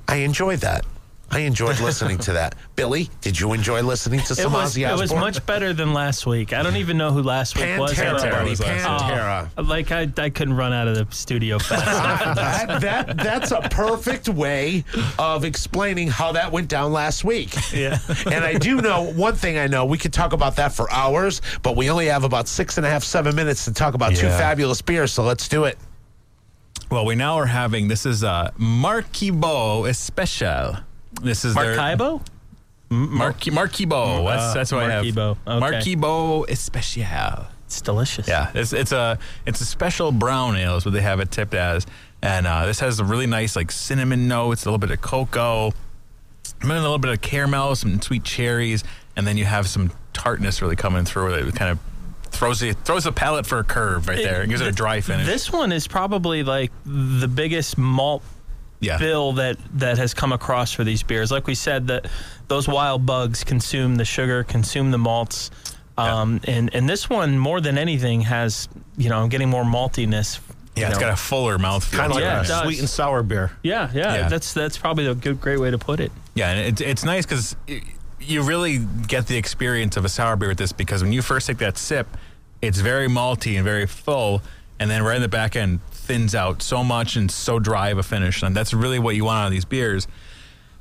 [0.08, 0.86] I enjoyed that.
[1.32, 2.56] I enjoyed listening to that.
[2.76, 5.00] Billy, did you enjoy listening to It some was, Ozzy it Osbourne?
[5.00, 6.54] was much better than last week.
[6.54, 7.94] I don't even know who last week was.
[7.94, 9.50] Pantera, buddy, Pantera.
[9.58, 11.86] Oh, like I, I couldn't run out of the studio fast.
[12.36, 14.84] that, that that's a perfect way
[15.20, 17.54] of explaining how that went down last week.
[17.74, 18.00] Yeah.
[18.26, 19.86] and I do know one thing I know.
[19.86, 22.90] We could talk about that for hours, but we only have about six and a
[22.90, 25.12] half, seven minutes to talk about two fabulous beers.
[25.12, 25.78] So let's do it.
[26.90, 30.78] Well, we now are having this is uh, Marquibo Especial.
[31.22, 32.22] This is Maracaibo?
[32.90, 34.26] Marqui Marquibo.
[34.26, 35.06] That's Uh, that's what I have.
[35.06, 35.96] Marquibo, okay.
[35.96, 37.48] Marquibo Especial.
[37.66, 38.28] It's delicious.
[38.28, 41.54] Yeah, it's it's a it's a special brown ale is what they have it tipped
[41.54, 41.86] as,
[42.24, 45.66] and uh, this has a really nice like cinnamon notes, a little bit of cocoa,
[46.62, 48.84] and then a little bit of caramel, some sweet cherries,
[49.16, 51.32] and then you have some tartness really coming through.
[51.36, 51.80] It kind of
[52.32, 54.42] throws it throws the palate for a curve right there.
[54.42, 55.28] It gives it a dry finish.
[55.28, 58.24] This one is probably like the biggest malt
[58.82, 58.98] Yeah.
[58.98, 61.32] bill that that has come across for these beers.
[61.32, 62.08] Like we said, that
[62.48, 65.52] those wild bugs consume the sugar, consume the malts.
[65.98, 70.40] Um, and, and this one, more than anything, has, you know, I'm getting more maltiness.
[70.76, 71.08] Yeah, you it's know.
[71.08, 71.98] got a fuller mouthfeel.
[71.98, 72.50] Kind of to like Yeah, it.
[72.50, 73.52] it sweet and sour beer.
[73.64, 74.30] Yeah, yeah, Yeah.
[74.30, 76.14] That's that's probably a good, great way to put it.
[76.36, 77.58] Yeah, and it's it's nice because
[78.22, 78.78] you really
[79.08, 81.78] get the experience of a sour beer with this because when you first take that
[81.78, 82.08] sip,
[82.62, 84.42] it's very malty and very full,
[84.80, 88.00] and then right in the back end thins out so much and so dry of
[88.00, 90.08] a finish, and that's really what you want out of these beers,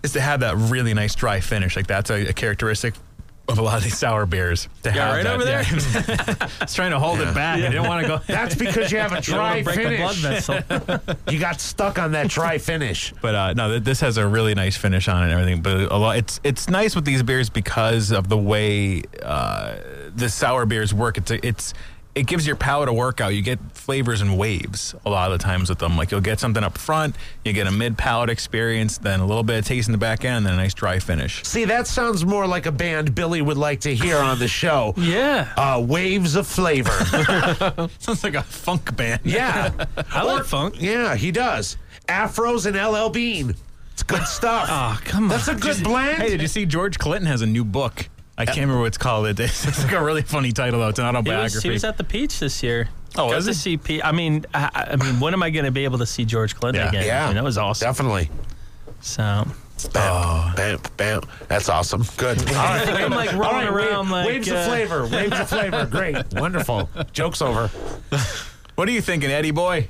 [0.03, 1.77] is to have that really nice dry finish.
[1.77, 2.95] Like that's a, a characteristic
[3.47, 4.69] of a lot of these sour beers.
[4.85, 5.63] To Yeah, have right that, over there.
[5.63, 6.49] yeah.
[6.63, 7.59] it's trying to hold it back.
[7.59, 8.19] I didn't want to go.
[8.27, 10.47] That's because you have a You don't wanna dry blood finish.
[10.47, 11.17] vessel.
[11.31, 13.13] you got stuck on that dry finish.
[13.23, 15.63] But uh, no, th- this has a really nice finish on it and everything.
[15.63, 19.77] But a lot, it's it's nice with these beers because of the way uh,
[20.15, 21.17] the sour beers work.
[21.19, 21.73] It's a, it's
[22.19, 23.35] it gives your palate a workout.
[23.35, 25.97] You get flavors and waves a lot of the times with them.
[25.97, 29.43] Like you'll get something up front, you get a mid palate experience, then a little
[29.45, 31.45] bit of taste in the back end, and then a nice dry finish.
[31.45, 34.95] See, that sounds more like a band Billy would like to hear on the show.
[35.09, 35.49] Yeah.
[35.57, 36.91] Uh, Waves of Flavor.
[37.99, 39.21] Sounds like a funk band.
[39.25, 39.73] Yeah.
[40.13, 40.75] I like funk.
[40.79, 41.79] Yeah, he does.
[42.09, 43.55] Afros and LL Bean.
[43.95, 44.69] It's good stuff.
[44.71, 45.29] Oh, come on.
[45.31, 46.23] That's a good blend.
[46.23, 48.09] Hey, did you see George Clinton has a new book?
[48.39, 49.27] I can't remember what it's called.
[49.27, 50.89] It- It's like a really funny title though.
[50.89, 51.57] It's an He autobiography.
[51.57, 52.89] was, he was at the Peach this year.
[53.17, 53.55] Oh, Got was to he?
[53.55, 54.05] see Pete.
[54.05, 56.55] I mean, I, I mean, when am I going to be able to see George
[56.55, 56.89] Clinton Yeah.
[56.91, 57.07] again?
[57.07, 57.25] Yeah.
[57.25, 57.87] I mean, that was awesome.
[57.87, 58.31] Definitely.
[59.01, 59.45] So
[59.93, 61.21] Bam, bam, bam.
[61.49, 62.05] That's awesome.
[62.17, 62.39] Good.
[62.51, 62.89] All right.
[62.89, 65.07] I'm like rolling All right, around wa- like, waves uh, of flavor.
[65.07, 65.87] Waves of flavor.
[65.91, 66.17] Great.
[66.33, 66.91] Wonderful.
[67.13, 67.69] Joke's over.
[68.75, 69.89] what are you thinking, Eddie boy?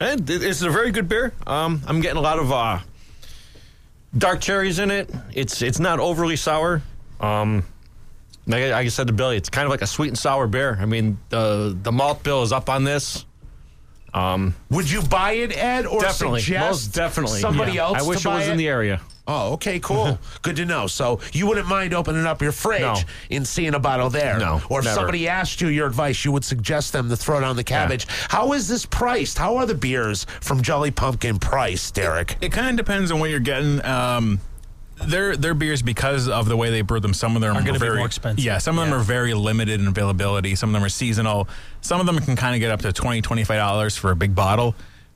[0.00, 1.32] And it- it's a very good beer.
[1.46, 2.80] Um, I'm getting a lot of uh,
[4.16, 5.10] dark cherries in it.
[5.32, 6.82] It's it's not overly sour.
[7.20, 7.64] Um,
[8.48, 10.46] like I, like I said to Billy, it's kind of like a sweet and sour
[10.46, 10.76] beer.
[10.80, 13.24] I mean, the the malt bill is up on this.
[14.14, 17.40] Um, Would you buy it, Ed, or definitely, suggest most definitely.
[17.40, 17.82] somebody Yeah.
[17.84, 19.00] else I wish to it was buy in the area.
[19.30, 20.18] Oh, okay, cool.
[20.42, 20.86] Good to know.
[20.86, 22.96] So you wouldn't mind opening up your fridge No.
[23.30, 24.38] and seeing a bottle there.
[24.38, 24.94] No, Or if never.
[24.94, 28.06] somebody asked you your advice, you would suggest them to throw down the cabbage.
[28.08, 29.36] How is this priced?
[29.36, 32.38] How are the beers from Jolly Pumpkin priced, Derek?
[32.40, 33.84] It kind of depends on what you're getting.
[33.84, 34.40] Um,
[35.06, 37.14] their their beers because of the way they brew them.
[37.14, 38.44] Some of them Are are, very more expensive.
[38.44, 39.00] Yeah, some of them Yeah.
[39.00, 40.54] are very limited in availability.
[40.54, 41.48] Some of them are seasonal.
[41.80, 44.74] Some of them can kind of get up to 20 dollars for a big bottle.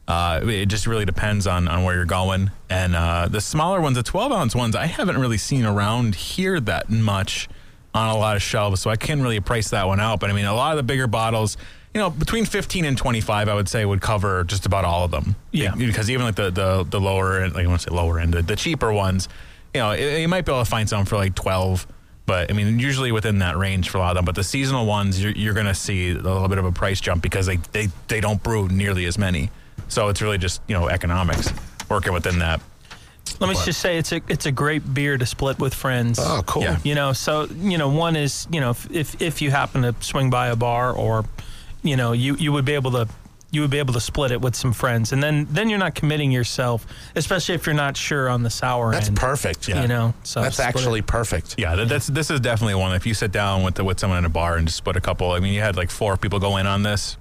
[0.09, 2.51] Uh, it just really depends on, on where you're going.
[2.69, 6.59] And uh, the smaller ones, the 12 ounce ones, I haven't really seen around here
[6.61, 7.49] that much
[7.95, 10.19] on a lot of shelves, so I can't really price that one out.
[10.19, 11.57] But I mean, a lot of the bigger bottles,
[11.95, 15.11] you know, between 15 and 25, I would say would cover just about all of
[15.13, 15.37] them.
[15.53, 15.75] Yeah.
[15.75, 18.35] Because even like the, the, the lower end, like I want to say lower end,
[18.35, 19.29] the, the cheaper ones,
[19.75, 21.87] you know, it, you might be able to find some for like 12.
[22.25, 24.25] But I mean, usually within that range for a lot of them.
[24.25, 27.01] But the seasonal ones, you're, you're going to see a little bit of a price
[27.01, 29.51] jump because they, they, they don't brew nearly as many.
[29.89, 31.53] So it's really just, you know, economics
[31.89, 32.61] working within that.
[33.41, 36.19] Let me just say it's a it's a great beer to split with friends.
[36.21, 36.63] Oh, cool.
[36.63, 36.79] Yeah.
[36.85, 39.95] You know, so you know, one is you know if if, if you happen to
[40.01, 41.25] swing by a bar or
[41.83, 43.09] you know you you would be able to
[43.53, 45.95] you would be able to split it with some friends, and then then you're not
[45.95, 46.85] committing yourself,
[47.15, 49.17] especially if you're not sure on the sour That's end.
[49.19, 49.69] perfect.
[49.69, 50.69] Yeah, you know, so That's split it.
[50.79, 51.55] actually perfect.
[51.59, 52.95] Yeah, that, that's this is definitely one.
[52.97, 55.01] If you sit down with the, with someone in a bar and just split a
[55.01, 57.17] couple, I mean, you had like four people go in on this.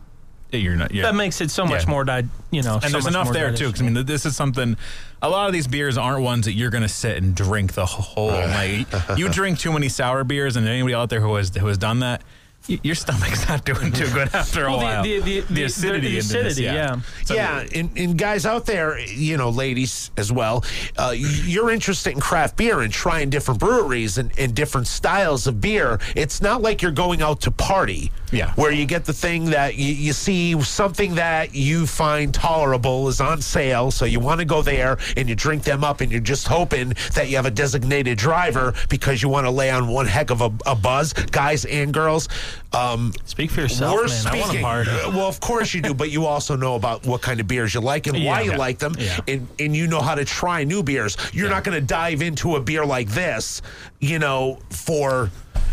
[0.53, 0.91] Eh, you're not.
[0.91, 1.03] Yeah.
[1.03, 1.89] that makes it so much Yeah.
[1.91, 2.03] more.
[2.03, 3.67] Di- you know, and so there's enough more there too.
[3.67, 4.75] Because I mean, this is something.
[5.21, 7.85] A lot of these beers aren't ones that you're going to sit and drink the
[7.85, 8.87] whole night.
[9.17, 11.99] You drink too many sour beers, and anybody out there who has who has done
[11.99, 12.27] that, y-
[12.67, 15.03] your stomach's not doing too good after a Well, the- while.
[15.03, 16.95] the- the- the- acidity, the in this, acidity, yeah.
[17.25, 20.63] So- yeah, and, and guys out there, you know, ladies as well,
[20.97, 25.59] uh, you're interested in craft beer and trying different breweries and, and different styles of
[25.59, 25.99] beer.
[26.15, 28.11] It's not like you're going out to party.
[28.31, 28.53] Yeah.
[28.53, 33.19] Where you get the thing that you, you see something that you find tolerable is
[33.19, 36.21] on sale, so you want to go there and you drink them up, and you're
[36.21, 40.05] just hoping that you have a designated driver because you want to lay on one
[40.05, 42.29] heck of a, a buzz, guys and girls.
[42.73, 44.27] Um, Speak for yourself, man.
[44.27, 44.91] I want speaking- party.
[45.07, 47.81] Well, of course you do, but you also know about what kind of beers you
[47.81, 48.51] like and why Yeah.
[48.53, 49.19] you like them, Yeah.
[49.27, 51.17] and, and you know how to try new beers.
[51.33, 53.61] You're not going to dive into a beer like this,
[53.99, 55.29] you know, for.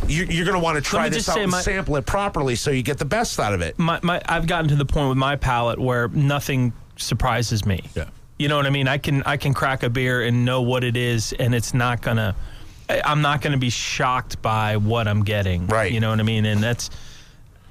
[0.07, 2.71] You're, you're going to want to try this out and my- sample it properly so
[2.71, 3.77] you get the best out of it.
[3.81, 7.83] my, my I've gotten to the point with my palate where nothing surprises me.
[7.97, 8.05] Yeah.
[8.39, 8.87] You know what I mean?
[8.87, 12.01] I can I can crack a beer and know what it is and it's not
[12.01, 12.37] gonna
[12.89, 15.67] I'm not gonna be shocked by what I'm getting.
[15.67, 15.93] Right.
[15.93, 16.47] You know what I mean?
[16.47, 16.91] And that's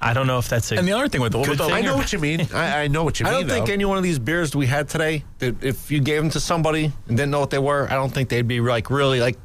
[0.00, 1.64] I don't know if that's a And the other thing with the, good with the
[1.64, 2.46] thing I know what you mean.
[2.54, 3.36] I, I know what you I mean.
[3.36, 6.22] I don't think any one of these beers we had today, that if you gave
[6.22, 8.90] them to somebody and didn't know what they were, I don't think they'd be like
[8.90, 9.36] really like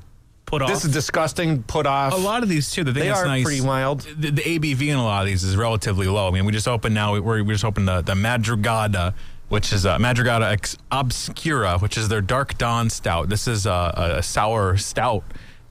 [0.46, 0.70] put off.
[0.70, 1.64] this is disgusting.
[1.64, 2.14] Put off.
[2.14, 2.84] A lot of these too.
[2.84, 4.02] The thing They that's are nice, pretty mild.
[4.02, 6.28] The, the ABV in a lot of these is relatively low.
[6.28, 7.14] I mean, we just opened now.
[7.14, 9.16] We, we just opened the the Madrugada,
[9.50, 13.28] which is uh, Madrugada Ex Obscura, which is their Dark Dawn Stout.
[13.30, 15.24] This is a, a sour stout.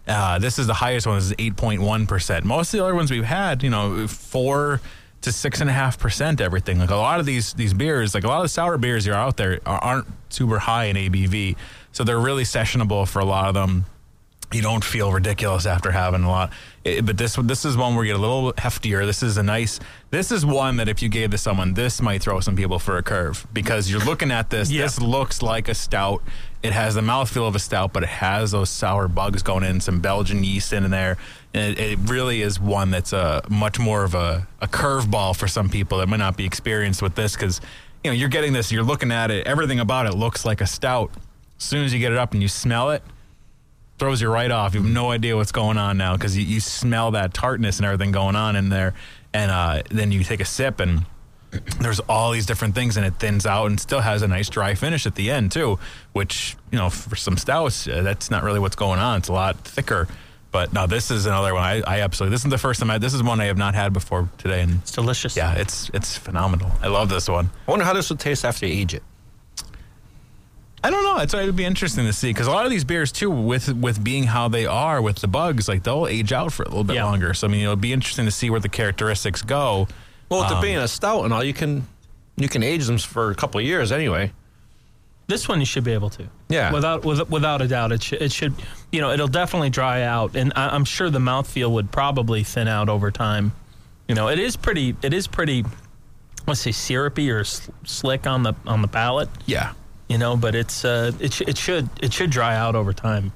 [0.06, 1.16] Uh, this is the highest one.
[1.16, 2.44] This is eight point one percent.
[2.44, 4.80] Most of the other ones we've had, you know, four
[5.20, 6.40] to six and a half percent.
[6.40, 9.06] Everything like a lot of these these beers, like a lot of the sour beers
[9.06, 11.56] you're out there are, aren't super high in ABV,
[11.92, 13.84] so they're really sessionable for a lot of them
[14.52, 16.52] you don't feel ridiculous after having a lot.
[16.84, 19.06] It- but this this is one where you get a little heftier.
[19.06, 19.78] This is a nice.
[20.10, 22.96] This is one that if you gave to someone, this might throw some people for
[22.96, 24.70] a curve because you're looking at this.
[24.70, 24.82] Yeah.
[24.82, 26.22] This looks like a stout.
[26.62, 29.80] It has the mouthfeel of a stout, but it has those sour bugs going in,
[29.80, 31.16] some Belgian yeast in there.
[31.54, 35.46] And it, it really is one that's a much more of a, a curveball for
[35.48, 37.60] some people that might not be experienced with this because
[38.02, 38.72] you know you're getting this.
[38.72, 39.46] You're looking at it.
[39.46, 41.10] Everything about it looks like a stout.
[41.58, 43.02] As soon as you get it up and you smell it,
[44.02, 44.74] throws you right off.
[44.74, 47.86] You have no idea what's going on now because you, you smell that tartness and
[47.86, 48.94] everything going on in there.
[49.32, 51.06] And uh, then you take a sip and
[51.78, 54.74] there's all these different things and it thins out and still has a nice dry
[54.74, 55.78] finish at the end too,
[56.14, 59.18] which, you know, for some stouts, uh, that's not really what's going on.
[59.18, 60.08] It's a lot thicker.
[60.50, 61.62] But no, this is another one.
[61.62, 63.76] I, I absolutely, this is the first time I, this is one I have not
[63.76, 64.62] had before today.
[64.62, 65.36] And it's delicious.
[65.36, 66.72] yeah, it's, it's phenomenal.
[66.82, 67.50] I love this one.
[67.68, 69.04] I wonder how this would taste after you age it.
[70.84, 71.18] I don't know.
[71.18, 74.02] It's it'd be interesting to see because a lot of these beers too, with with
[74.02, 76.96] being how they are with the bugs, like they'll age out for a little bit
[76.96, 77.04] Yeah.
[77.04, 77.34] longer.
[77.34, 79.86] So I mean, it'll be interesting to see where the characteristics go.
[80.28, 81.86] Well, with Um, it being a stout and all, you can
[82.36, 84.32] you can age them for a couple of years anyway.
[85.28, 86.24] This one you should be able to.
[86.48, 86.72] Yeah.
[86.72, 88.52] Without with, without a doubt, it should, it should.
[88.90, 92.66] You know, it'll definitely dry out, and I, I'm sure the mouthfeel would probably thin
[92.68, 93.52] out over time.
[94.08, 94.96] You know, it is pretty.
[95.00, 95.64] It is pretty.
[96.46, 99.28] Let's say syrupy or s- slick on the on the palate.
[99.46, 99.72] Yeah.
[100.08, 103.32] You know, but it's uh, it sh- it should it should dry out over time.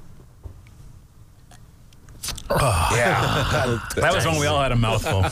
[2.49, 3.79] Oh, Yeah.
[3.95, 5.25] That was when we all had a mouthful.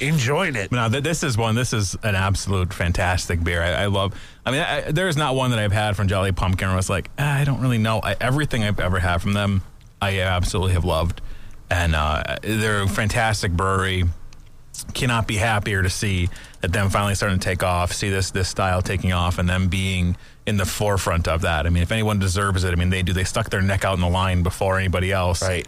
[0.06, 0.70] Enjoying it.
[0.70, 1.54] No, th- this is one.
[1.54, 3.62] This is an absolute fantastic beer.
[3.62, 4.14] I, I love.
[4.46, 6.76] I mean, I, there is not one that I've had from Jolly Pumpkin where I
[6.76, 8.00] was like, ah, I don't really know.
[8.02, 9.62] I, everything I've ever had from them,
[10.00, 11.20] I absolutely have loved,
[11.70, 14.04] and uh, they're a fantastic brewery.
[14.94, 16.28] Cannot be happier to see
[16.60, 17.92] that them finally starting to take off.
[17.92, 20.16] See this this style taking off, and them being
[20.46, 21.66] in the forefront of that.
[21.66, 23.12] I mean, if anyone deserves it, I mean, they do.
[23.12, 25.42] They stuck their neck out in the line before anybody else.
[25.42, 25.66] Right.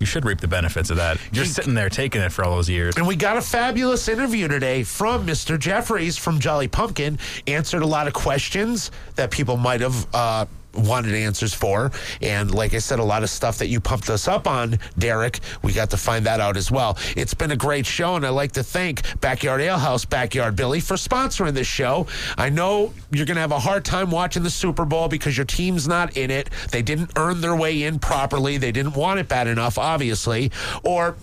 [0.00, 1.18] You should reap the benefits of that.
[1.32, 2.96] You're sitting there taking it for all those years.
[2.96, 5.58] And we got a fabulous interview today from Mr.
[5.58, 7.18] Jeffries from Jolly Pumpkin.
[7.48, 10.46] Answered a lot of questions that people might have uh,
[10.78, 11.90] wanted answers for.
[12.22, 15.40] And like I said, a lot of stuff that you pumped us up on, Derek,
[15.62, 16.98] we got to find that out as well.
[17.16, 20.80] It's been a great show, and I'd like to thank Backyard Ale House, Backyard Billy,
[20.80, 22.06] for sponsoring this show.
[22.36, 25.46] I know you're going to have a hard time watching the Super Bowl because your
[25.46, 26.50] team's not in it.
[26.70, 28.56] They didn't earn their way in properly.
[28.58, 30.52] They didn't want it bad enough, obviously.
[30.82, 31.16] Or,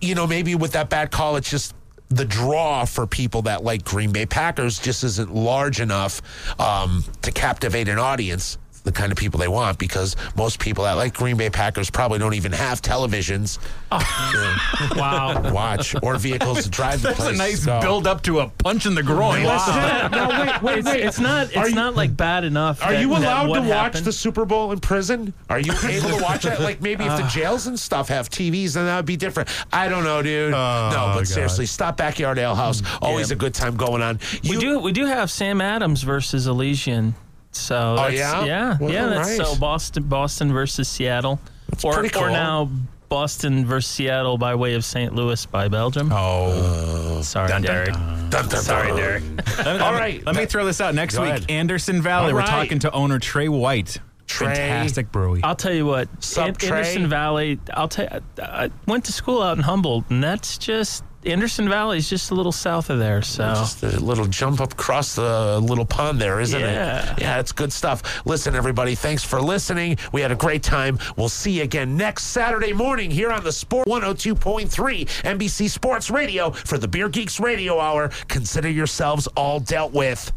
[0.00, 1.74] you know, maybe with that bad call, it's just
[2.08, 6.22] the draw for people that like Green Bay Packers just isn't large enough
[6.60, 8.58] um, to captivate an audience.
[8.84, 12.18] The kind of people they want because most people that like Green Bay Packers probably
[12.18, 13.58] don't even have televisions.
[13.90, 14.92] Oh.
[14.96, 15.52] wow.
[15.52, 17.34] Watch or vehicles to drive the That's place.
[17.34, 19.42] a nice so- build up to a punch in the groin.
[19.44, 20.08] Wow.
[20.12, 21.04] No, wait, wait, wait.
[21.04, 21.48] it's not.
[21.54, 22.82] It's you- not like bad enough.
[22.84, 25.32] Are that- you allowed to watch happened- the Super Bowl in prison?
[25.48, 26.60] Are you able to watch that?
[26.60, 27.28] Like maybe if the uh.
[27.30, 29.48] jails and stuff have TVs, then that would be different.
[29.72, 30.52] I don't know, dude.
[30.52, 31.26] Oh, no, but God.
[31.28, 32.80] seriously, stop Backyard Ale House.
[32.82, 34.20] Mm, Always a good time going on.
[34.48, 34.78] we do.
[34.78, 37.14] We do have Sam Adams versus Elysian.
[37.56, 38.44] So Oh, yeah?
[38.44, 39.06] yeah, Well, yeah.
[39.06, 39.46] That's uh, right.
[39.54, 41.40] so Boston, Boston versus Seattle,
[41.82, 42.24] or cool.
[42.24, 42.70] or now
[43.08, 45.14] Boston versus Seattle by way of St.
[45.14, 46.10] Louis by Belgium.
[46.12, 47.92] Oh, sorry, dun, dun, Derek.
[47.94, 48.30] dun.
[48.30, 48.96] Dun, dun, Sorry, dun.
[48.96, 49.22] Derek.
[49.58, 51.30] Let, All me- Let me throw this out next Go week.
[51.30, 51.50] ahead.
[51.50, 52.28] Anderson Valley.
[52.28, 52.48] All We're right.
[52.48, 53.98] talking to owner Trey White.
[54.26, 54.54] Trey.
[54.54, 55.40] Fantastic brewery.
[55.44, 56.78] I'll tell you what, Sup, An- Trey?
[56.78, 57.60] Anderson Valley.
[57.74, 58.08] I'll tell.
[58.10, 62.30] you, I went to school out in Humboldt, and that's just Anderson Valley is just
[62.30, 63.22] a little south of there.
[63.22, 67.12] So Just a little jump up across the little pond there, isn't Yeah.
[67.14, 67.20] it?
[67.20, 68.02] Yeah, it's good stuff.
[68.26, 69.96] Listen, everybody, thanks for listening.
[70.12, 70.98] We had a great time.
[71.16, 76.50] We'll see you again next Saturday morning here on the Sport 102.3 NBC Sports Radio
[76.50, 78.10] for the Beer Geeks Radio Hour.
[78.28, 80.32] Consider yourselves all dealt with.